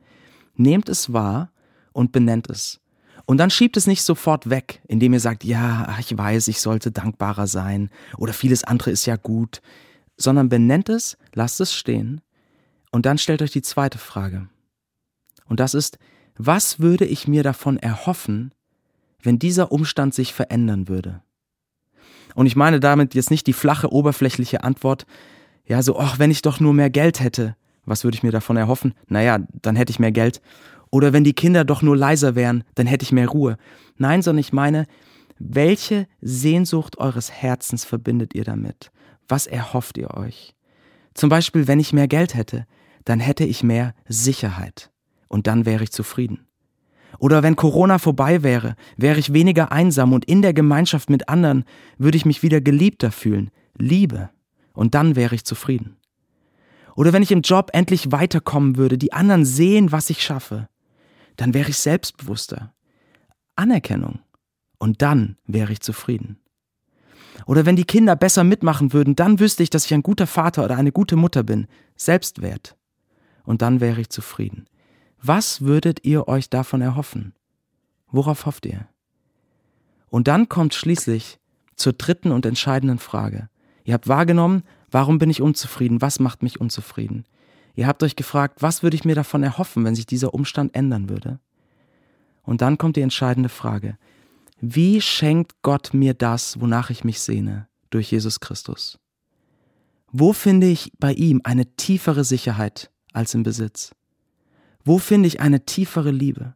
Nehmt 0.55 0.88
es 0.88 1.12
wahr 1.12 1.52
und 1.92 2.11
benennt 2.11 2.48
es. 2.48 2.81
Und 3.26 3.38
dann 3.38 3.50
schiebt 3.50 3.76
es 3.76 3.87
nicht 3.87 4.02
sofort 4.02 4.50
weg, 4.50 4.82
indem 4.88 5.12
ihr 5.12 5.20
sagt, 5.20 5.44
ja, 5.44 5.96
ich 6.00 6.16
weiß, 6.16 6.48
ich 6.48 6.61
sollte 6.61 6.90
dankbarer 6.90 7.46
sein 7.46 7.90
oder 8.16 8.32
vieles 8.32 8.64
andere 8.64 8.90
ist 8.90 9.06
ja 9.06 9.16
gut, 9.16 9.62
sondern 10.16 10.48
benennt 10.48 10.88
es, 10.88 11.16
lasst 11.35 11.61
es 11.61 11.74
stehen 11.74 12.20
und 12.90 13.06
dann 13.06 13.18
stellt 13.18 13.42
euch 13.42 13.52
die 13.52 13.62
zweite 13.62 13.98
Frage. 13.98 14.48
Und 15.46 15.61
das 15.61 15.74
ist, 15.74 15.98
was 16.37 16.80
würde 16.80 17.04
ich 17.04 17.28
mir 17.28 17.42
davon 17.42 17.78
erhoffen, 17.78 18.52
wenn 19.22 19.38
dieser 19.38 19.72
Umstand 19.72 20.14
sich 20.14 20.32
verändern 20.32 20.88
würde? 20.88 21.22
Und 22.35 22.46
ich 22.46 22.56
meine 22.56 22.80
damit 22.80 23.14
jetzt 23.14 23.30
nicht 23.30 23.46
die 23.46 23.52
flache, 23.52 23.92
oberflächliche 23.92 24.64
Antwort, 24.64 25.06
ja, 25.66 25.82
so, 25.82 25.98
ach, 25.98 26.18
wenn 26.18 26.30
ich 26.30 26.42
doch 26.42 26.61
nur 26.61 26.74
mehr 26.74 26.90
Geld 26.90 27.20
hätte, 27.20 27.56
was 27.85 28.04
würde 28.04 28.16
ich 28.16 28.22
mir 28.22 28.32
davon 28.32 28.56
erhoffen? 28.56 28.94
Naja, 29.08 29.38
dann 29.61 29.76
hätte 29.76 29.90
ich 29.90 29.98
mehr 29.98 30.12
Geld. 30.12 30.40
Oder 30.92 31.12
wenn 31.14 31.24
die 31.24 31.33
Kinder 31.33 31.64
doch 31.64 31.83
nur 31.83 31.96
leiser 31.96 32.37
wären, 32.37 32.64
dann 32.74 32.87
hätte 32.87 33.02
ich 33.02 33.12
mehr 33.12 33.28
Ruhe. 33.28 33.57
Nein, 33.96 34.22
sondern 34.22 34.40
ich 34.40 34.52
meine, 34.52 34.87
welche 35.38 36.07
Sehnsucht 36.20 36.98
eures 36.98 37.33
Herzens 37.33 37.85
verbindet 37.85 38.35
ihr 38.35 38.44
damit? 38.44 38.92
Was 39.26 39.46
erhofft 39.46 39.96
ihr 39.96 40.14
euch? 40.14 40.55
Zum 41.14 41.31
Beispiel, 41.31 41.66
wenn 41.66 41.81
ich 41.81 41.94
mehr 41.94 42.09
Geld 42.09 42.35
hätte, 42.35 42.66
dann 43.05 43.18
hätte 43.18 43.44
ich 43.44 43.64
mehr 43.64 43.94
Sicherheit. 44.07 44.90
Und 45.28 45.46
dann 45.46 45.64
wäre 45.64 45.83
ich 45.83 45.92
zufrieden. 45.92 46.46
Oder 47.18 47.42
wenn 47.42 47.57
Corona 47.57 47.98
vorbei 47.98 48.42
wäre, 48.42 48.76
wäre 48.96 49.18
ich 49.18 49.33
weniger 49.33 49.72
einsam 49.72 50.12
und 50.12 50.26
in 50.26 50.42
der 50.42 50.52
Gemeinschaft 50.52 51.09
mit 51.09 51.28
anderen 51.28 51.64
würde 51.96 52.18
ich 52.18 52.26
mich 52.26 52.42
wieder 52.42 52.61
geliebter 52.61 53.11
fühlen. 53.12 53.50
Liebe. 53.78 54.28
Und 54.74 54.94
dann 54.94 55.16
wäre 55.16 55.35
ich 55.35 55.44
zufrieden. 55.44 55.96
Oder 56.94 57.14
wenn 57.14 57.22
ich 57.22 57.33
im 57.33 57.40
Job 57.40 57.70
endlich 57.72 58.12
weiterkommen 58.12 58.76
würde, 58.76 58.98
die 58.98 59.12
anderen 59.12 59.44
sehen, 59.46 59.92
was 59.92 60.11
ich 60.11 60.22
schaffe, 60.22 60.68
dann 61.37 61.55
wäre 61.55 61.71
ich 61.71 61.79
selbstbewusster. 61.79 62.73
Anerkennung. 63.57 64.21
Und 64.79 65.03
dann 65.03 65.37
wäre 65.47 65.73
ich 65.73 65.81
zufrieden. 65.81 66.38
Oder 67.47 67.66
wenn 67.66 67.77
die 67.77 67.85
Kinder 67.85 68.16
besser 68.16 68.45
mitmachen 68.45 68.92
würden, 68.92 69.16
dann 69.16 69.40
wüsste 69.40 69.62
ich, 69.62 69.71
dass 69.71 69.87
ich 69.87 69.95
ein 69.95 70.03
guter 70.03 70.27
Vater 70.27 70.64
oder 70.64 70.77
eine 70.77 70.92
gute 70.92 71.16
Mutter 71.16 71.42
bin. 71.42 71.66
Selbstwert. 71.97 72.77
Und 73.45 73.62
dann 73.62 73.81
wäre 73.81 74.01
ich 74.01 74.11
zufrieden. 74.11 74.66
Was 75.21 75.62
würdet 75.62 76.05
ihr 76.05 76.29
euch 76.29 76.51
davon 76.51 76.81
erhoffen? 76.81 77.35
Worauf 78.11 78.47
hofft 78.47 78.66
ihr? 78.66 78.88
Und 80.09 80.29
dann 80.29 80.49
kommt 80.49 80.75
schließlich 80.75 81.38
zur 81.75 81.95
dritten 81.95 82.33
und 82.33 82.45
entscheidenden 82.45 82.99
Frage. 82.99 83.49
Ihr 83.85 83.95
habt 83.95 84.09
wahrgenommen, 84.09 84.62
warum 84.90 85.18
bin 85.18 85.31
ich 85.31 85.40
unzufrieden? 85.40 86.03
Was 86.03 86.21
macht 86.21 86.42
mich 86.42 86.61
unzufrieden? 86.61 87.25
Ihr 87.74 87.87
habt 87.87 88.02
euch 88.02 88.16
gefragt, 88.16 88.61
was 88.61 88.82
würde 88.82 88.96
ich 88.96 89.04
mir 89.04 89.14
davon 89.14 89.42
erhoffen, 89.42 89.85
wenn 89.85 89.94
sich 89.94 90.06
dieser 90.06 90.35
Umstand 90.35 90.74
ändern 90.74 91.08
würde? 91.08 91.40
Und 92.42 92.61
dann 92.61 92.76
kommt 92.78 92.96
die 92.96 93.02
entscheidende 93.02 93.48
Frage. 93.48 93.96
Wie 94.61 95.00
schenkt 95.00 95.62
Gott 95.62 95.94
mir 95.94 96.14
das, 96.14 96.61
wonach 96.61 96.90
ich 96.90 97.04
mich 97.04 97.20
sehne, 97.20 97.68
durch 97.90 98.11
Jesus 98.12 98.40
Christus? 98.40 98.98
Wo 100.11 100.32
finde 100.32 100.68
ich 100.68 100.92
bei 100.98 101.12
ihm 101.14 101.40
eine 101.44 101.74
tiefere 101.76 102.24
Sicherheit 102.24 102.90
als 103.12 103.35
im 103.35 103.42
Besitz? 103.42 103.94
Wo 104.85 104.98
finde 104.98 105.28
ich 105.28 105.40
eine 105.40 105.64
tiefere 105.64 106.11
Liebe, 106.11 106.54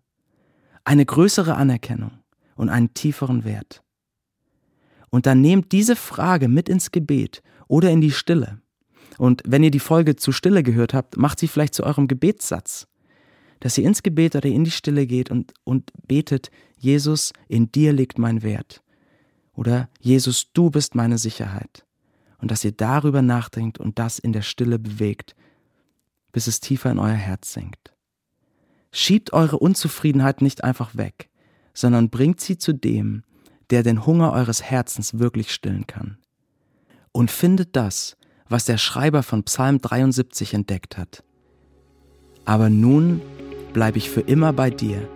eine 0.84 1.06
größere 1.06 1.54
Anerkennung 1.54 2.12
und 2.54 2.68
einen 2.68 2.92
tieferen 2.92 3.44
Wert? 3.44 3.82
Und 5.10 5.26
dann 5.26 5.40
nehmt 5.40 5.72
diese 5.72 5.96
Frage 5.96 6.48
mit 6.48 6.68
ins 6.68 6.90
Gebet 6.90 7.42
oder 7.68 7.90
in 7.90 8.00
die 8.00 8.10
Stille 8.10 8.60
und 9.18 9.42
wenn 9.46 9.62
ihr 9.62 9.70
die 9.70 9.80
Folge 9.80 10.16
zu 10.16 10.32
Stille 10.32 10.62
gehört 10.62 10.94
habt, 10.94 11.16
macht 11.16 11.38
sie 11.38 11.48
vielleicht 11.48 11.74
zu 11.74 11.84
eurem 11.84 12.08
Gebetssatz. 12.08 12.86
Dass 13.60 13.78
ihr 13.78 13.84
ins 13.84 14.02
Gebet 14.02 14.36
oder 14.36 14.48
in 14.48 14.64
die 14.64 14.70
Stille 14.70 15.06
geht 15.06 15.30
und, 15.30 15.54
und 15.64 15.90
betet, 16.06 16.50
Jesus, 16.78 17.32
in 17.48 17.72
dir 17.72 17.92
liegt 17.92 18.18
mein 18.18 18.42
Wert. 18.42 18.82
Oder 19.54 19.88
Jesus, 20.00 20.52
du 20.52 20.70
bist 20.70 20.94
meine 20.94 21.16
Sicherheit. 21.16 21.86
und 22.38 22.50
dass 22.50 22.64
ihr 22.64 22.72
darüber 22.72 23.22
nachdenkt 23.22 23.78
und 23.78 23.98
das 23.98 24.18
in 24.18 24.32
der 24.32 24.42
Stille 24.42 24.78
bewegt, 24.78 25.34
bis 26.32 26.46
es 26.46 26.60
tiefer 26.60 26.90
in 26.90 26.98
euer 26.98 27.14
Herz 27.14 27.52
sinkt. 27.52 27.94
Schiebt 28.92 29.32
eure 29.32 29.58
Unzufriedenheit 29.58 30.42
nicht 30.42 30.62
einfach 30.62 30.96
weg, 30.96 31.30
sondern 31.74 32.10
bringt 32.10 32.40
sie 32.40 32.58
zu 32.58 32.72
dem, 32.72 33.24
der 33.70 33.82
den 33.82 34.06
Hunger 34.06 34.32
eures 34.32 34.62
Herzens 34.62 35.18
wirklich 35.18 35.52
stillen 35.52 35.86
kann. 35.86 36.18
Und 37.12 37.30
findet 37.30 37.74
das, 37.74 38.15
was 38.48 38.64
der 38.64 38.78
Schreiber 38.78 39.22
von 39.22 39.42
Psalm 39.44 39.80
73 39.80 40.54
entdeckt 40.54 40.98
hat. 40.98 41.22
Aber 42.44 42.70
nun 42.70 43.20
bleibe 43.72 43.98
ich 43.98 44.10
für 44.10 44.20
immer 44.20 44.52
bei 44.52 44.70
dir, 44.70 45.08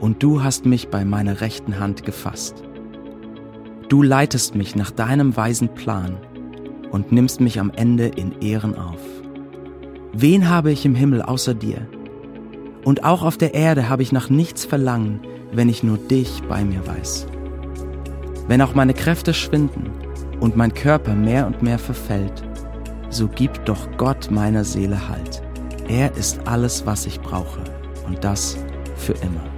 und 0.00 0.22
du 0.22 0.42
hast 0.42 0.64
mich 0.64 0.88
bei 0.88 1.04
meiner 1.04 1.40
rechten 1.42 1.78
Hand 1.78 2.04
gefasst. 2.04 2.62
Du 3.88 4.02
leitest 4.02 4.54
mich 4.54 4.74
nach 4.74 4.90
deinem 4.90 5.36
weisen 5.36 5.74
Plan 5.74 6.16
und 6.90 7.12
nimmst 7.12 7.40
mich 7.40 7.60
am 7.60 7.70
Ende 7.70 8.06
in 8.06 8.40
Ehren 8.40 8.76
auf. 8.76 9.00
Wen 10.12 10.48
habe 10.48 10.72
ich 10.72 10.84
im 10.86 10.94
Himmel 10.94 11.22
außer 11.22 11.54
dir? 11.54 11.86
Und 12.84 13.04
auch 13.04 13.22
auf 13.22 13.36
der 13.36 13.54
Erde 13.54 13.88
habe 13.88 14.02
ich 14.02 14.10
nach 14.10 14.30
nichts 14.30 14.64
verlangen, 14.64 15.20
wenn 15.52 15.68
ich 15.68 15.82
nur 15.82 15.98
dich 15.98 16.42
bei 16.48 16.64
mir 16.64 16.86
weiß. 16.86 17.26
Wenn 18.48 18.62
auch 18.62 18.74
meine 18.74 18.94
Kräfte 18.94 19.34
schwinden 19.34 19.90
und 20.40 20.56
mein 20.56 20.72
Körper 20.72 21.14
mehr 21.14 21.46
und 21.46 21.62
mehr 21.62 21.78
verfällt, 21.78 22.42
so 23.10 23.28
gibt 23.28 23.68
doch 23.68 23.88
Gott 23.96 24.30
meiner 24.30 24.64
Seele 24.64 25.08
Halt. 25.08 25.42
Er 25.88 26.14
ist 26.16 26.40
alles, 26.46 26.86
was 26.86 27.06
ich 27.06 27.20
brauche, 27.20 27.60
und 28.06 28.22
das 28.22 28.56
für 28.96 29.14
immer. 29.14 29.49